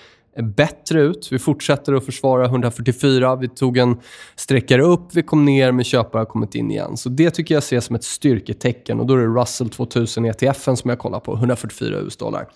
[0.43, 1.27] bättre ut.
[1.31, 3.35] Vi fortsätter att försvara 144.
[3.35, 3.97] Vi tog en
[4.35, 6.97] sträckare upp, vi kom ner, men köpare har kommit in igen.
[6.97, 8.99] Så Det tycker jag ses som ett styrketecken.
[8.99, 12.47] och Då är det Russell 2000 ETF som jag kollar på, 144 US-dollar.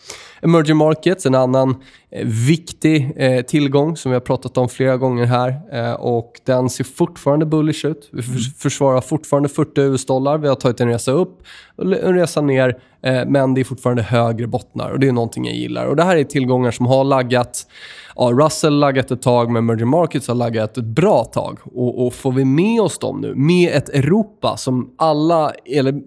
[0.41, 1.75] Emerging markets, en annan
[2.11, 5.61] eh, viktig eh, tillgång som vi har pratat om flera gånger här.
[5.71, 8.09] Eh, och Den ser fortfarande bullish ut.
[8.11, 8.21] Vi
[8.57, 10.37] försvarar fortfarande 40 US-dollar.
[10.37, 11.43] Vi har tagit en resa upp
[11.75, 12.77] och en resa ner.
[13.03, 15.85] Eh, men det är fortfarande högre bottnar och det är någonting jag gillar.
[15.85, 17.67] Och Det här är tillgångar som har laggat.
[18.15, 21.59] Ja, Russell har laggat ett tag, men Merger Markets har laggat ett bra tag.
[21.63, 26.01] Och, och får vi med oss dem nu, med ett Europa som alla, eller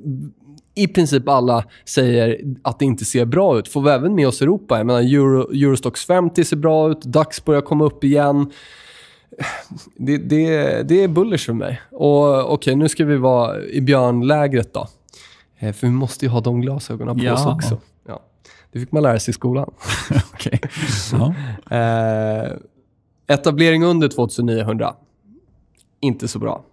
[0.74, 3.68] i princip alla säger att det inte ser bra ut.
[3.68, 4.78] Får vi även med oss Europa?
[4.78, 8.50] Jag menar, Euro, Eurostox 50 ser bra ut, DAX börjar komma upp igen.
[9.96, 11.80] Det, det, det är bullish för mig.
[11.92, 14.88] Och Okej, okay, nu ska vi vara i björnlägret då.
[15.64, 17.34] Eh, för vi måste ju ha de glasögonen på ja.
[17.34, 17.78] oss också.
[18.08, 18.20] Ja.
[18.72, 19.74] Det fick man lära sig i skolan.
[20.34, 20.58] okay.
[21.12, 21.34] ja.
[21.76, 22.52] eh,
[23.26, 24.94] etablering under 2900.
[26.00, 26.64] Inte så bra.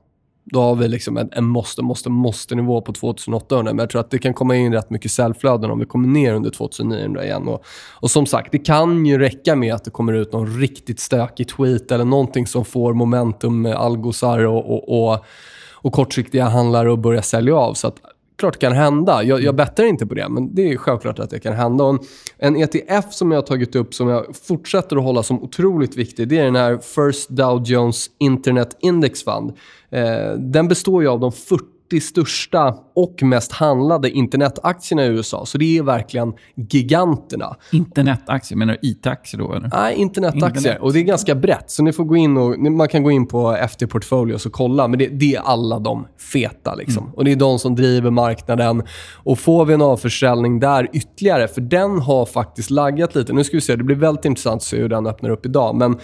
[0.43, 3.73] Då har vi liksom en, en måste, måste, måste-nivå på 2800.
[3.73, 6.33] Men jag tror att det kan komma in rätt mycket säljflöden om vi kommer ner
[6.33, 7.47] under 2900 igen.
[7.47, 10.99] Och, och som sagt, det kan ju räcka med att det kommer ut någon riktigt
[10.99, 15.25] stökig tweet eller någonting som får momentum med algosar och, och, och,
[15.73, 17.73] och kortsiktiga handlare att börja sälja av.
[17.73, 18.01] Så att
[18.41, 19.23] klart det kan hända.
[19.23, 21.83] Jag, jag bettar inte på det, men det är självklart att det kan hända.
[21.83, 22.03] Och
[22.37, 26.27] en ETF som jag har tagit upp som jag fortsätter att hålla som otroligt viktig,
[26.27, 29.53] det är den här First Dow Jones Internet Index Fund.
[29.89, 35.45] Eh, den består ju av de 40 40 största och mest handlade internetaktierna i USA.
[35.45, 37.55] Så det är verkligen giganterna.
[37.71, 38.57] Internetaktier?
[38.57, 39.53] Menar du IT-aktier då?
[39.53, 39.69] Eller?
[39.73, 40.57] Nej, internetaktier.
[40.57, 40.81] Internet.
[40.81, 41.71] Och det är ganska brett.
[41.71, 44.87] Så ni får gå in och, man kan gå in på FT Portfolios och kolla.
[44.87, 46.75] Men det, det är alla de feta.
[46.75, 47.03] Liksom.
[47.03, 47.15] Mm.
[47.15, 48.83] Och Det är de som driver marknaden.
[49.23, 53.33] Och Får vi en avförsäljning där ytterligare, för den har faktiskt laggat lite.
[53.33, 55.75] Nu ska vi se, det blir väldigt intressant att se hur den öppnar upp idag.
[55.75, 55.99] Men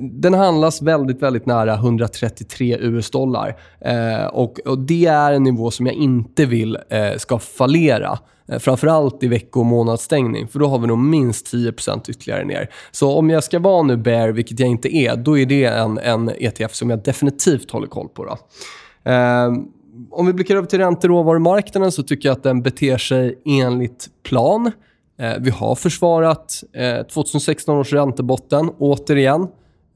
[0.00, 3.56] den handlas väldigt, väldigt nära 133 US-dollar.
[3.80, 8.18] Eh, och, och, Det är en nivå som jag inte vill eh, ska fallera.
[8.48, 12.70] Eh, framförallt i vecko och månadsstängning, för då har vi nog minst 10% ytterligare ner.
[12.90, 15.98] Så om jag ska vara nu bear, vilket jag inte är, då är det en,
[15.98, 18.24] en ETF som jag definitivt håller koll på.
[18.24, 18.38] Då.
[19.10, 19.52] Eh,
[20.10, 23.38] om vi blickar över till ränte och råvarumarknaden så tycker jag att den beter sig
[23.44, 24.72] enligt plan.
[25.20, 29.48] Eh, vi har försvarat eh, 2016 års räntebotten, återigen.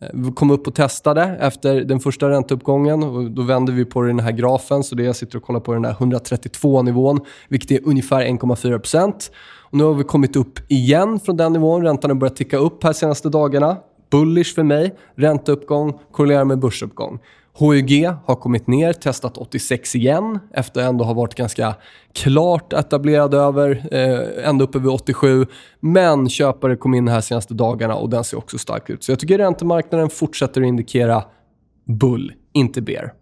[0.03, 3.03] Eh, vi kom upp och testade efter den första ränteuppgången.
[3.03, 5.75] Och då vände vi på den här grafen, så det jag sitter och kollar på
[5.75, 9.31] den här 132-nivån, vilket är ungefär 1,4
[9.63, 11.83] Och Nu har vi kommit upp igen från den nivån.
[11.83, 13.77] Räntan har börjat ticka upp här senaste dagarna.
[14.13, 14.95] Bullish för mig.
[15.17, 17.19] Ränteuppgång korrelerar med börsuppgång.
[17.59, 21.75] HUG har kommit ner, testat 86 igen efter att ändå ha varit ganska
[22.15, 25.47] klart etablerad över, eh, ända uppe vid 87.
[25.81, 29.05] Men köpare kom in här senaste dagarna och den ser också stark ut.
[29.05, 31.25] Så jag tycker räntemarknaden fortsätter att indikera
[31.85, 33.13] bull, inte bear.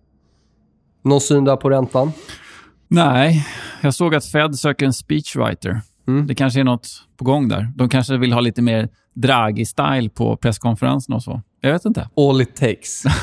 [1.05, 2.13] Någon syn där på räntan?
[2.89, 3.47] Nej,
[3.83, 5.81] jag såg att Fed söker en speechwriter.
[6.09, 6.27] Mm.
[6.27, 7.73] Det kanske är något på gång där.
[7.77, 11.43] De kanske vill ha lite mer Draghi-style på presskonferensen och så.
[11.61, 12.09] Jag vet inte.
[12.17, 13.03] All it takes.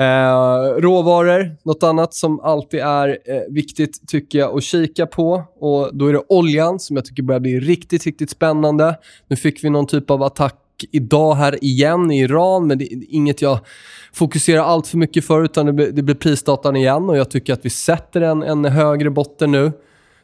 [0.00, 5.44] Eh, råvaror, något annat som alltid är eh, viktigt tycker jag att kika på.
[5.60, 8.98] Och Då är det oljan som jag tycker börjar bli riktigt, riktigt spännande.
[9.28, 10.56] Nu fick vi någon typ av attack
[10.90, 13.58] idag här igen i Iran, men det är inget jag
[14.12, 17.52] fokuserar allt för mycket för, utan det blir, det blir prisdatan igen och jag tycker
[17.52, 19.72] att vi sätter en, en högre botten nu.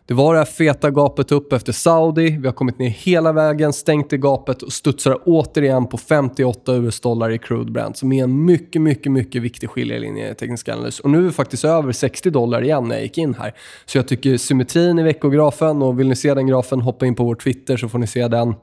[0.09, 2.31] Det var det här feta gapet upp efter Saudi.
[2.41, 7.31] Vi har kommit ner hela vägen, stängt det gapet och studsar återigen på 58 US-dollar
[7.31, 11.01] i crude brand som är en mycket, mycket, mycket viktig skiljelinje i teknisk analys.
[11.01, 13.55] Och nu är vi faktiskt över 60 dollar igen när jag gick in här.
[13.87, 17.25] Så jag tycker symmetrin i veckografen och vill ni se den grafen, hoppa in på
[17.25, 18.55] vår Twitter så får ni se den.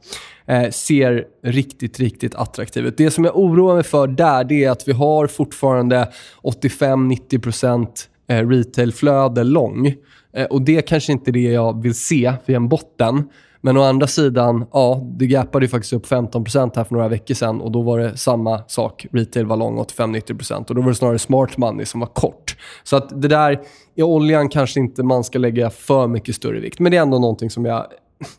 [0.45, 2.97] Eh, ser riktigt, riktigt attraktiv ut.
[2.97, 6.09] Det som jag oroar mig för där, det är att vi har fortfarande
[6.43, 7.87] 85-90%
[8.27, 9.87] eh, retailflöde lång.
[10.33, 13.23] Eh, och Det kanske inte är det jag vill se vid en botten.
[13.65, 17.33] Men å andra sidan, ja, det gapade ju faktiskt upp 15% här för några veckor
[17.33, 19.05] sedan och då var det samma sak.
[19.11, 22.57] Retail var lång 85-90% och då var det snarare smart money som var kort.
[22.83, 23.61] Så att det där,
[23.95, 26.79] i oljan kanske inte man ska lägga för mycket större vikt.
[26.79, 27.85] Men det är ändå någonting som jag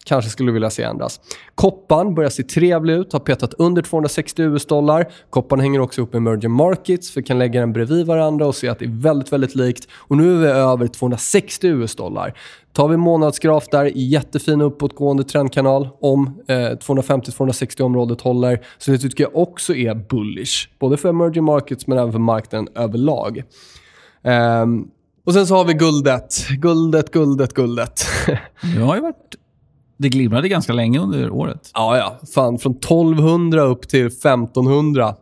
[0.04, 1.20] kanske skulle vilja se ändras.
[1.54, 5.08] Koppan börjar se trevlig ut, har petat under 260 US-dollar.
[5.30, 8.54] Koppan hänger också ihop med emerging markets, för vi kan lägga den bredvid varandra och
[8.54, 9.88] se att det är väldigt, väldigt likt.
[9.94, 12.34] Och nu är vi över 260 US-dollar.
[12.72, 18.66] Tar vi månadsgraf där, jättefin uppåtgående trendkanal om eh, 250-260 området håller.
[18.78, 22.68] Så det tycker jag också är bullish, både för emerging markets men även för marknaden
[22.74, 23.42] överlag.
[24.62, 24.90] Um,
[25.26, 26.48] och sen så har vi guldet.
[26.48, 28.06] Guldet, guldet, guldet.
[28.76, 29.34] Det har ju varit
[29.96, 31.70] det glimrade ganska länge under året.
[31.74, 32.26] Ja, ja.
[32.34, 35.14] Fan, från 1200 upp till 1500.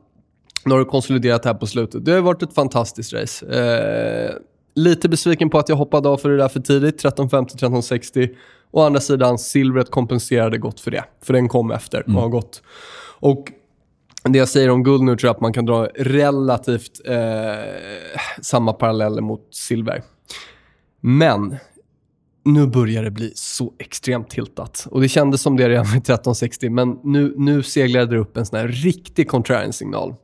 [0.65, 2.05] Nu har du konsoliderat här på slutet.
[2.05, 3.47] Det har varit ett fantastiskt race.
[3.47, 4.35] Eh,
[4.75, 8.29] lite besviken på att jag hoppade av för det där för tidigt, 1350-1360.
[8.71, 11.05] Å andra sidan, silvret kompenserade gott för det.
[11.23, 12.23] För den kom efter och mm.
[12.23, 12.63] har gått.
[13.21, 13.53] Och
[14.25, 17.17] det jag säger om guld nu tror jag att man kan dra relativt eh,
[18.43, 20.03] samma paralleller mot silver.
[21.01, 21.57] Men
[22.45, 24.87] nu börjar det bli så extremt tiltat.
[24.91, 28.47] Och Det kändes som det redan med 1360, men nu, nu seglade det upp en
[28.47, 30.15] sån här riktig contrarian-signal.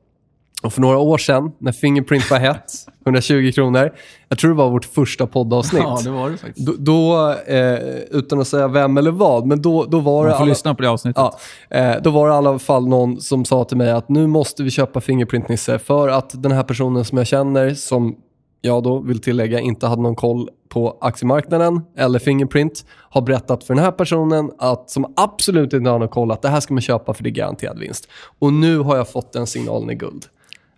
[0.62, 2.72] Och för några år sedan, när Fingerprint var hett,
[3.04, 3.92] 120 kronor.
[4.28, 5.82] Jag tror det var vårt första poddavsnitt.
[5.82, 6.66] Ja, det var det faktiskt.
[6.66, 7.78] Då, då eh,
[8.10, 10.30] utan att säga vem eller vad, men då, då var Man det...
[10.30, 11.16] får alla, lyssna på det avsnittet.
[11.16, 11.38] Ja,
[11.78, 14.62] eh, då var det i alla fall någon som sa till mig att nu måste
[14.62, 18.16] vi köpa Fingerprint Nisse för att den här personen som jag känner, som
[18.60, 23.74] jag då vill tillägga inte hade någon koll på aktiemarknaden eller Fingerprint har berättat för
[23.74, 26.80] den här personen att som absolut inte har någon koll att det här ska man
[26.80, 28.08] köpa för det är garanterad vinst.
[28.38, 30.24] Och nu har jag fått den signalen i guld.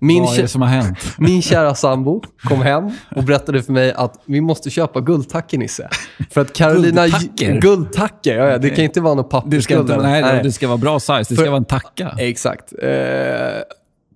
[0.03, 0.99] Min Vad är det som har hänt?
[1.19, 5.89] Min kära sambo kom hem och berättade för mig att vi måste köpa guldtacker, Nisse.
[6.31, 7.07] För att Carolina...
[7.07, 7.61] Guldtacker?
[7.61, 8.59] Guldtacker, ja, ja.
[8.59, 9.89] Det kan inte vara något pappersguld.
[10.03, 11.19] Nej, nej, det ska vara bra size.
[11.19, 12.15] Det ska för, vara en tacka.
[12.19, 12.73] Exakt.
[12.83, 12.89] Eh,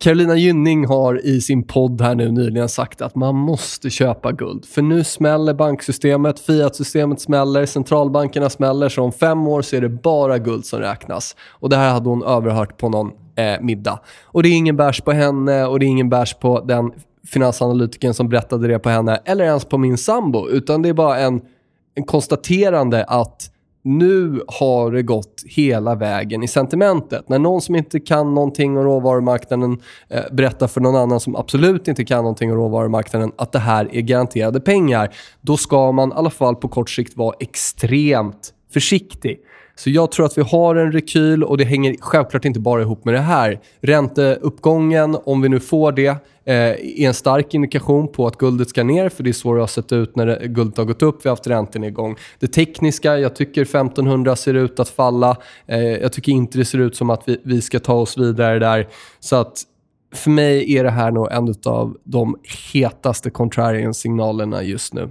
[0.04, 4.64] Carolina Gynning har i sin podd här nu nyligen sagt att man måste köpa guld.
[4.64, 8.88] För nu smäller banksystemet, Fiat-systemet smäller, centralbankerna smäller.
[8.88, 11.36] Så om fem år så är det bara guld som räknas.
[11.48, 14.00] Och Det här hade hon överhört på någon eh, middag.
[14.24, 16.92] Och Det är ingen bärs på henne och det är ingen bärs på den
[17.26, 20.48] finansanalytikern som berättade det på henne eller ens på min sambo.
[20.48, 21.40] Utan det är bara en,
[21.94, 23.50] en konstaterande att
[23.84, 27.28] nu har det gått hela vägen i sentimentet.
[27.28, 31.88] När någon som inte kan någonting om råvarumarknaden eh, berättar för någon annan som absolut
[31.88, 36.12] inte kan någonting om råvarumarknaden att det här är garanterade pengar, då ska man i
[36.14, 39.38] alla fall på kort sikt vara extremt försiktig.
[39.76, 43.04] Så jag tror att vi har en rekyl och det hänger självklart inte bara ihop
[43.04, 43.60] med det här.
[43.80, 46.16] Ränteuppgången, om vi nu får det, eh,
[46.54, 49.66] är en stark indikation på att guldet ska ner, för det är så det har
[49.66, 51.24] sett ut när guldet har gått upp.
[51.24, 52.16] Vi har haft räntenedgång.
[52.38, 55.36] Det tekniska, jag tycker 1500 ser ut att falla.
[55.66, 58.58] Eh, jag tycker inte det ser ut som att vi, vi ska ta oss vidare
[58.58, 58.88] där.
[59.20, 59.62] Så att
[60.14, 62.36] för mig är det här nog en av de
[62.72, 65.10] hetaste contrarian-signalerna just nu.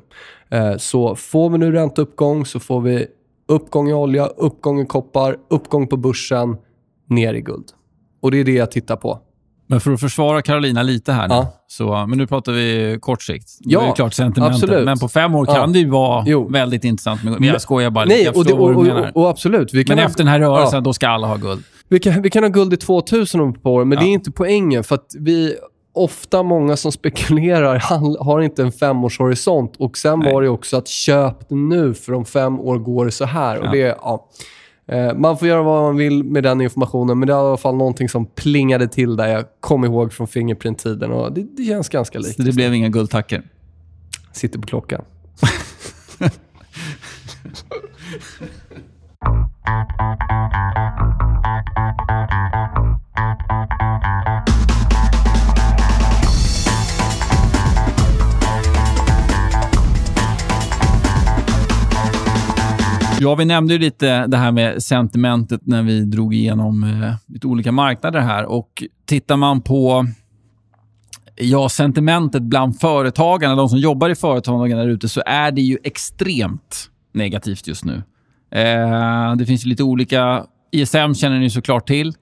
[0.50, 3.08] Eh, så får vi nu ränteuppgång så får vi
[3.48, 6.58] Uppgång i olja, uppgång i koppar, uppgång på börsen,
[7.10, 7.66] ner i guld.
[8.22, 9.20] Och det är det jag tittar på.
[9.68, 11.54] Men för att försvara Carolina lite här nu, Ja.
[11.68, 13.50] så, men nu pratar vi kort sikt.
[13.60, 14.64] Ja, det är klart sentimentet.
[14.64, 14.86] absolut.
[14.86, 15.54] Men på fem år Ja.
[15.56, 16.50] kan det ju vara Jo.
[16.50, 17.24] väldigt intressant.
[17.24, 18.16] Med, Men- jag skojar bara lite.
[18.16, 19.12] Nej, Jag och, det, och, vad du menar.
[19.16, 19.74] och, och absolut.
[19.74, 20.82] Vi kan, Men ha, efter den här rörelsen, Ja.
[20.82, 21.64] då ska alla ha guld.
[21.88, 24.04] vi, kan, vi kan ha guld i 2000 om ett par år, men Ja.
[24.04, 24.84] det är inte poängen.
[24.84, 25.56] För vi,
[25.94, 27.78] ofta många som spekulerar
[28.24, 29.76] har inte en femårshorisont.
[29.78, 30.34] Och sen Nej.
[30.34, 33.60] var det också att köp nu, för om fem år går det så här.
[33.60, 33.72] Och Ja.
[33.72, 34.30] det, ja.
[34.88, 37.58] Eh, Man får göra vad man vill med den informationen, men det är i alla
[37.58, 41.12] fall någonting som plingade till där jag kom ihåg från Fingerprint-tiden.
[41.12, 42.36] Och det, det känns ganska likt.
[42.36, 43.42] Så det blev inga guldtackor.
[44.32, 45.02] Sitter på klockan.
[63.20, 67.48] Ja, vi nämnde ju lite det här med sentimentet när vi drog igenom eh, lite
[67.48, 68.46] olika marknader här.
[68.46, 70.06] Och Tittar man på
[71.36, 75.78] ja, sentimentet bland företagarna, de som jobbar i företagen där ute, så är det ju
[75.84, 78.04] extremt negativt just nu.
[78.52, 80.46] Eh, det finns ju lite olika...
[80.72, 82.14] ISM känner ni såklart till.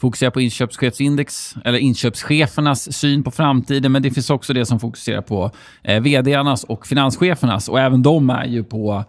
[0.00, 3.92] Fokuserar på inköpschefsindex, eller inköpschefernas syn på framtiden.
[3.92, 5.50] Men det finns också det som fokuserar på
[5.82, 7.68] eh, vdarnas och finanschefernas.
[7.68, 9.04] Och även de är ju på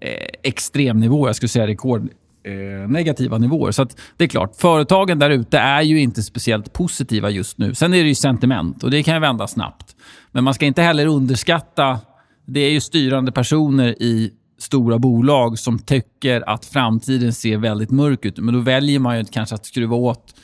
[0.00, 2.08] Eh, extremnivåer, jag skulle säga rekord
[2.44, 3.72] eh, negativa nivåer.
[3.72, 7.74] Så att det är klart, företagen där ute är ju inte speciellt positiva just nu.
[7.74, 9.96] Sen är det ju sentiment och det kan ju vända snabbt.
[10.32, 11.98] Men man ska inte heller underskatta,
[12.46, 18.24] det är ju styrande personer i stora bolag som tycker att framtiden ser väldigt mörk
[18.24, 18.38] ut.
[18.38, 20.34] Men då väljer man ju kanske att skruva åt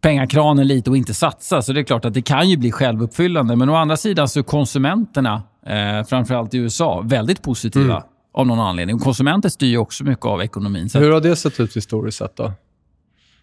[0.00, 1.62] pengakranen lite och inte satsa.
[1.62, 3.56] Så det är klart att det kan ju bli självuppfyllande.
[3.56, 8.02] Men å andra sidan så är konsumenterna, eh, framförallt i USA, väldigt positiva Mm
[8.38, 8.96] av någon anledning.
[8.96, 10.88] Och konsumenter styr ju också mycket av ekonomin.
[10.94, 12.52] Hur har det sett ut historiskt sett då?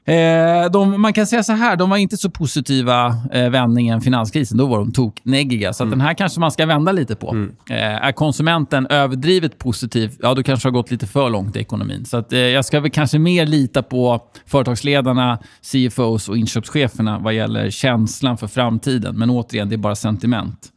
[0.05, 4.57] eh, de, man kan säga så här, de var inte så positiva eh, vändningen finanskrisen.
[4.57, 5.73] Då var de tokneggiga.
[5.73, 7.47] Så att den här kanske man ska vända lite på.
[7.69, 12.05] Eh, är konsumenten överdrivet positiv, ja då kanske har gått lite för långt i ekonomin.
[12.05, 17.33] Så att, eh, jag ska väl kanske mer lita på företagsledarna, CFOs och inköpscheferna vad
[17.33, 19.17] gäller känslan för framtiden.
[19.17, 20.71] Men återigen, det är bara sentiment.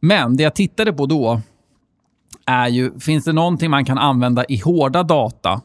[0.00, 1.40] Men det jag tittade på då
[2.48, 5.60] är ju, finns det någonting man kan använda i hårda data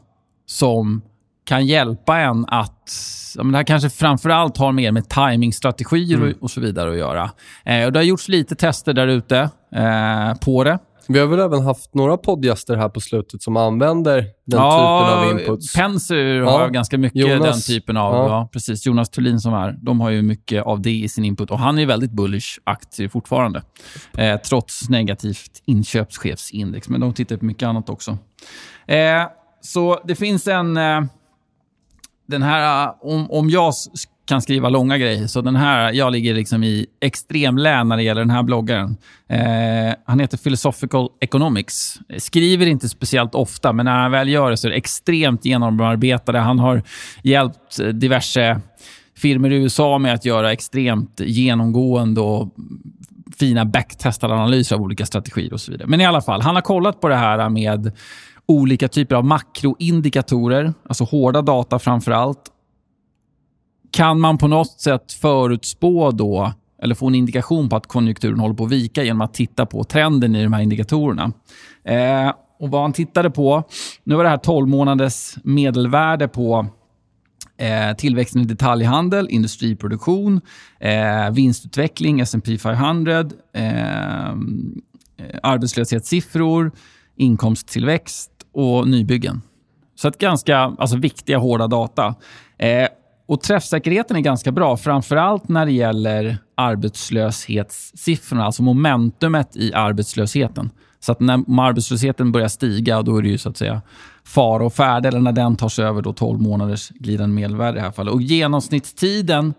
[0.46, 1.02] som
[1.44, 2.92] kan hjälpa en att...
[3.36, 6.96] Ja, men det här kanske framförallt har mer med timingstrategier och, och så vidare att
[6.96, 7.30] göra.
[7.64, 9.38] Eh, och det har gjorts lite tester där ute
[9.74, 10.78] eh, på det.
[11.08, 15.30] Vi har väl även haft några poddgäster här på slutet som använder den typen av
[15.30, 15.74] inputs.
[15.74, 17.66] Penser Ja, har ganska mycket Jonas.
[17.66, 18.14] den typen av...
[18.14, 18.28] Ja.
[18.28, 18.48] Ja.
[18.52, 18.86] precis.
[18.86, 21.50] Jonas Thulin som är, de har ju mycket av det i sin input.
[21.50, 23.62] Och han är väldigt bullish aktie fortfarande.
[24.18, 26.88] Eh, trots negativt inköpschefsindex.
[26.88, 28.18] Men de tittar på mycket annat också.
[28.86, 29.22] Eh,
[29.60, 30.76] så det finns en...
[30.76, 31.00] Eh,
[32.26, 33.74] den här, eh, om, om jag
[34.26, 38.20] kan skriva långa grejer, så den här, jag ligger liksom i extremlän när det gäller
[38.20, 38.96] den här bloggaren.
[39.28, 42.00] Eh, han heter Philosophical Economics.
[42.18, 46.38] Skriver inte speciellt ofta, men när han väl gör det så är det extremt genomarbetade.
[46.38, 46.82] Han har
[47.22, 48.60] hjälpt diverse
[49.16, 52.54] firmor i USA med att göra extremt genomgående och
[53.38, 55.88] fina backtestade analyser av olika strategier och så vidare.
[55.88, 57.92] Men i alla fall, han har kollat på det här med
[58.46, 62.50] olika typer av makroindikatorer, alltså hårda data framför allt.
[63.94, 68.54] Kan man på något sätt förutspå då, eller få en indikation på att konjunkturen håller
[68.54, 71.32] på att vika genom att titta på trenden i de här indikatorerna?
[71.84, 73.62] Eh, och Vad han tittade på,
[74.04, 76.66] nu var det här 12 månaders medelvärde på
[77.56, 80.40] Eh, tillväxten i detaljhandel, industriproduktion,
[80.80, 83.20] eh, vinstutveckling, S&P 500,
[83.52, 84.34] eh,
[85.42, 86.72] arbetslöshetssiffror,
[87.16, 89.42] inkomsttillväxt och nybyggen.
[89.94, 92.14] Så att ganska alltså, viktiga, hårda data.
[92.58, 92.88] Eh,
[93.26, 100.70] och Träffsäkerheten är ganska bra, framförallt när det gäller arbetslöshetssiffrorna, alltså momentumet i arbetslösheten.
[101.00, 103.82] Så att när om arbetslösheten börjar stiga, då är det ju så att säga
[104.24, 107.80] fara och färde, eller när den tar sig över då 12 månaders glidande medelvärde i
[107.80, 108.14] det här fallet.
[108.14, 109.54] Och genomsnittstiden,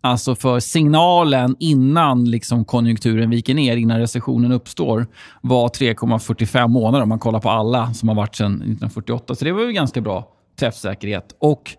[0.00, 5.06] alltså för signalen innan liksom konjunkturen viker ner, innan recessionen uppstår,
[5.40, 9.34] var 3,45 månader om man kollar på alla som har varit sedan 1948.
[9.34, 11.36] Så det var ju ganska bra träffsäkerhet.
[11.38, 11.76] Och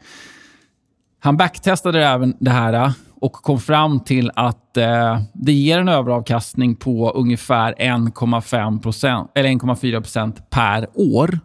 [1.28, 5.90] han backtestade även det här eh, och kom fram till att eh, det ger en
[5.90, 11.40] överavkastning på ungefär 1,5 eller 1,4 procent per år.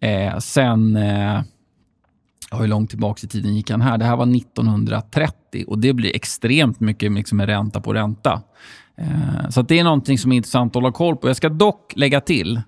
[0.00, 0.96] Eh, sen...
[0.96, 1.40] Eh,
[2.58, 3.98] hur långt tillbaka i tiden gick han här?
[3.98, 8.42] Det här var 1930 och det blir extremt mycket liksom, med ränta på ränta.
[8.96, 11.28] Eh, så att det är någonting som är intressant att hålla koll på.
[11.28, 12.60] Jag ska dock lägga till,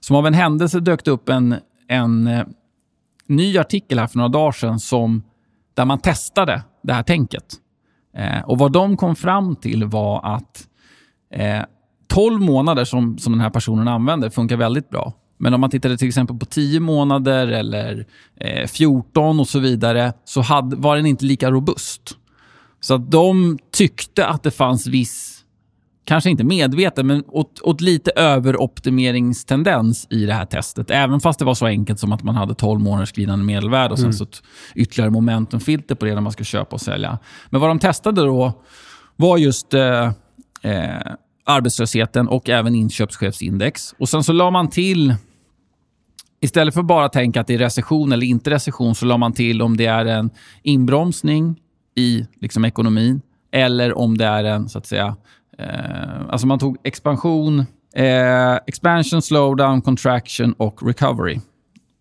[0.00, 1.54] som av en händelse dök det upp en,
[1.88, 2.44] en eh,
[3.26, 5.22] ny artikel här för några dagar sedan som
[5.80, 7.44] där man testade det här tänket.
[8.16, 10.68] Eh, och Vad de kom fram till var att
[11.34, 11.62] eh,
[12.08, 15.12] 12 månader som, som den här personen använder funkar väldigt bra.
[15.38, 18.06] Men om man tittade till exempel på 10 månader eller
[18.36, 22.02] eh, 14 och så vidare så hade, var den inte lika robust.
[22.80, 25.29] Så att de tyckte att det fanns viss
[26.10, 30.90] kanske inte medveten, men åt, åt lite överoptimeringstendens i det här testet.
[30.90, 33.98] Även fast det var så enkelt som att man hade 12 månaders glidande medelvärde och
[33.98, 34.12] sen mm.
[34.12, 34.42] så ett
[34.74, 37.18] ytterligare momentumfilter på det när man ska köpa och sälja.
[37.50, 38.52] Men vad de testade då
[39.16, 40.04] var just eh,
[40.62, 41.12] eh,
[41.44, 43.94] arbetslösheten och även inköpschefsindex.
[43.98, 45.14] Och sen så la man till
[46.40, 49.32] Istället för bara att tänka att det är recession eller inte recession så la man
[49.32, 50.30] till om det är en
[50.62, 51.60] inbromsning
[51.96, 53.20] i liksom, ekonomin
[53.52, 55.16] eller om det är en så att säga,
[55.60, 57.58] Eh, alltså man tog expansion,
[57.94, 61.40] eh, expansion, slowdown, contraction och recovery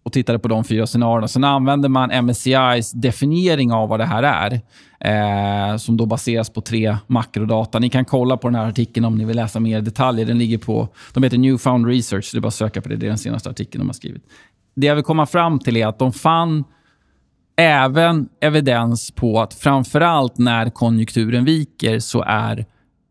[0.03, 1.28] och tittade på de fyra scenarierna.
[1.28, 4.62] Sen använde man MSCIs definiering av vad det här är,
[4.99, 7.80] eh, som då baseras på tre makrodata.
[7.80, 10.26] Ni kan kolla på den här artikeln om ni vill läsa mer detaljer.
[10.26, 12.95] Den ligger på, de heter Newfound Research, det är bara att söka på det.
[12.95, 14.24] Det är den senaste artikeln de har skrivit.
[14.76, 16.64] Det jag vill komma fram till är att de fann
[17.57, 22.66] även evidens på att framförallt när konjunkturen viker så är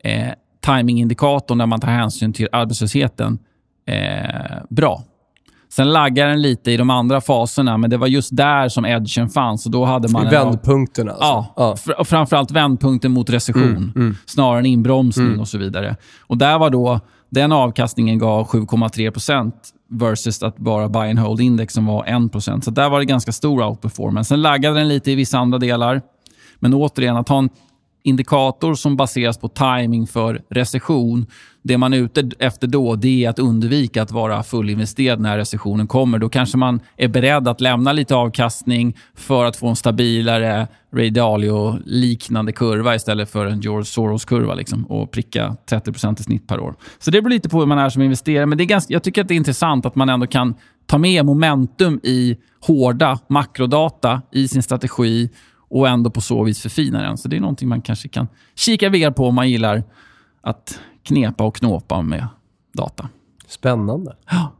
[0.04, 3.38] eh, timingindikatorn när man tar hänsyn till arbetslösheten
[3.86, 5.02] eh, bra.
[5.70, 9.28] Sen laggar den lite i de andra faserna, men det var just där som edgen
[9.28, 9.66] fanns.
[9.66, 11.24] Och då hade man I vändpunkten alltså?
[11.24, 11.76] Ja, ja.
[11.76, 14.16] Fr framförallt vändpunkten mot recession, mm, mm.
[14.26, 15.40] snarare än inbromsning mm.
[15.40, 15.96] och så vidare.
[16.20, 19.52] Och där var då, den avkastningen gav 7,3%
[19.90, 23.32] versus att bara buy and hold index som var 1% Så där var det ganska
[23.32, 24.28] stor outperformance.
[24.28, 26.02] Sen laggade den lite i vissa andra delar.
[26.58, 27.48] Men återigen, att ha en
[28.08, 31.26] indikator som baseras på timing för recession.
[31.62, 35.86] Det man är ute efter då det är att undvika att vara fullinvesterad när recessionen
[35.86, 36.18] kommer.
[36.18, 41.10] Då kanske man är beredd att lämna lite avkastning för att få en stabilare Ray
[41.10, 46.74] Dalio-liknande kurva istället för en George Soros-kurva liksom, och pricka 30% i snitt per år.
[46.98, 48.46] Så det beror lite på hur man är som investerare.
[48.46, 50.54] Men det är ganska, jag tycker att det är intressant att man ändå kan
[50.86, 55.30] ta med momentum i hårda makrodata i sin strategi
[55.68, 57.18] och ändå på så vis förfina den.
[57.18, 59.82] Så det är någonting man kanske kan kika vidare på om man gillar
[60.40, 62.26] att knepa och knåpa med
[62.72, 63.08] data.
[63.46, 64.16] Spännande.
[64.30, 64.52] Ja.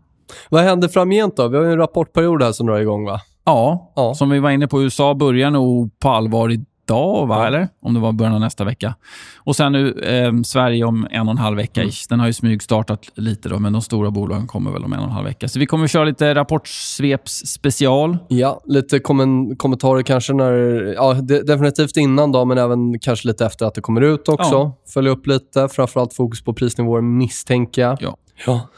[0.48, 1.48] Vad händer framgent då?
[1.48, 3.20] Vi har ju en rapportperiod här som drar igång va?
[3.44, 4.82] Ja, ja, som vi var inne på.
[4.82, 7.47] USA börjar nog på allvar i idag, va?
[7.47, 7.68] Eller?
[7.82, 8.95] Om det var början av nästa vecka.
[9.36, 11.80] Och sen nu eh, Sverige om en och en halv vecka.
[11.80, 11.93] Mm.
[12.09, 15.05] Den har ju smygstartat lite, då, men de stora bolagen kommer väl om en och
[15.05, 15.49] en halv vecka.
[15.49, 18.18] Så vi kommer att köra lite rapportsveps special.
[18.28, 20.53] Ja, lite kommen kommentarer kanske när...
[20.95, 24.55] Ja, de definitivt innan, då, men även kanske lite efter att det kommer ut också.
[24.55, 24.78] Ja.
[24.95, 25.68] Följa upp lite.
[25.68, 27.99] Framförallt fokus på prisnivåer, misstänker jag.
[28.01, 28.16] Ja.
[28.47, 28.68] ja.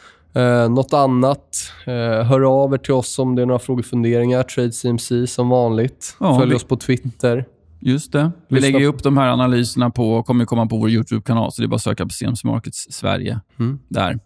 [0.40, 1.72] Eh, något annat?
[1.86, 4.42] Eh, hör av er till oss om det är några frågor funderingar.
[4.42, 6.16] Trade CMC som vanligt.
[6.20, 6.56] Ja, Följ vi...
[6.56, 7.44] oss på Twitter.
[7.80, 8.30] Just det.
[8.48, 11.66] Vi Lyssna lägger upp de här analyserna på, kommer komma på vår YouTube-kanal, så det
[11.66, 13.78] är bara att söka på CMC Markets Sverige mm.
[13.88, 14.18] där.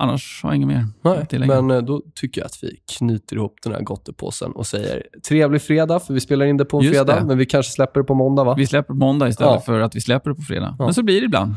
[0.00, 3.56] Annars har jag inget mer Nej, men eh, då tycker jag att vi knyter ihop
[3.62, 6.96] den här gottepåsen och säger trevlig fredag, för vi spelar in det på en Just
[6.96, 7.26] fredag, det.
[7.26, 8.54] men vi kanske släpper det på måndag va?
[8.56, 9.60] Vi släpper på måndag istället ja.
[9.60, 10.76] för att vi släpper det på fredag.
[10.78, 10.84] Ja.
[10.84, 11.54] Men så blir det ibland.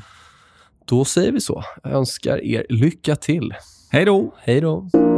[0.86, 1.64] Då säger vi så.
[1.84, 3.54] Jag önskar er lycka till.
[3.90, 4.36] Hej då!
[4.38, 5.11] Hej då!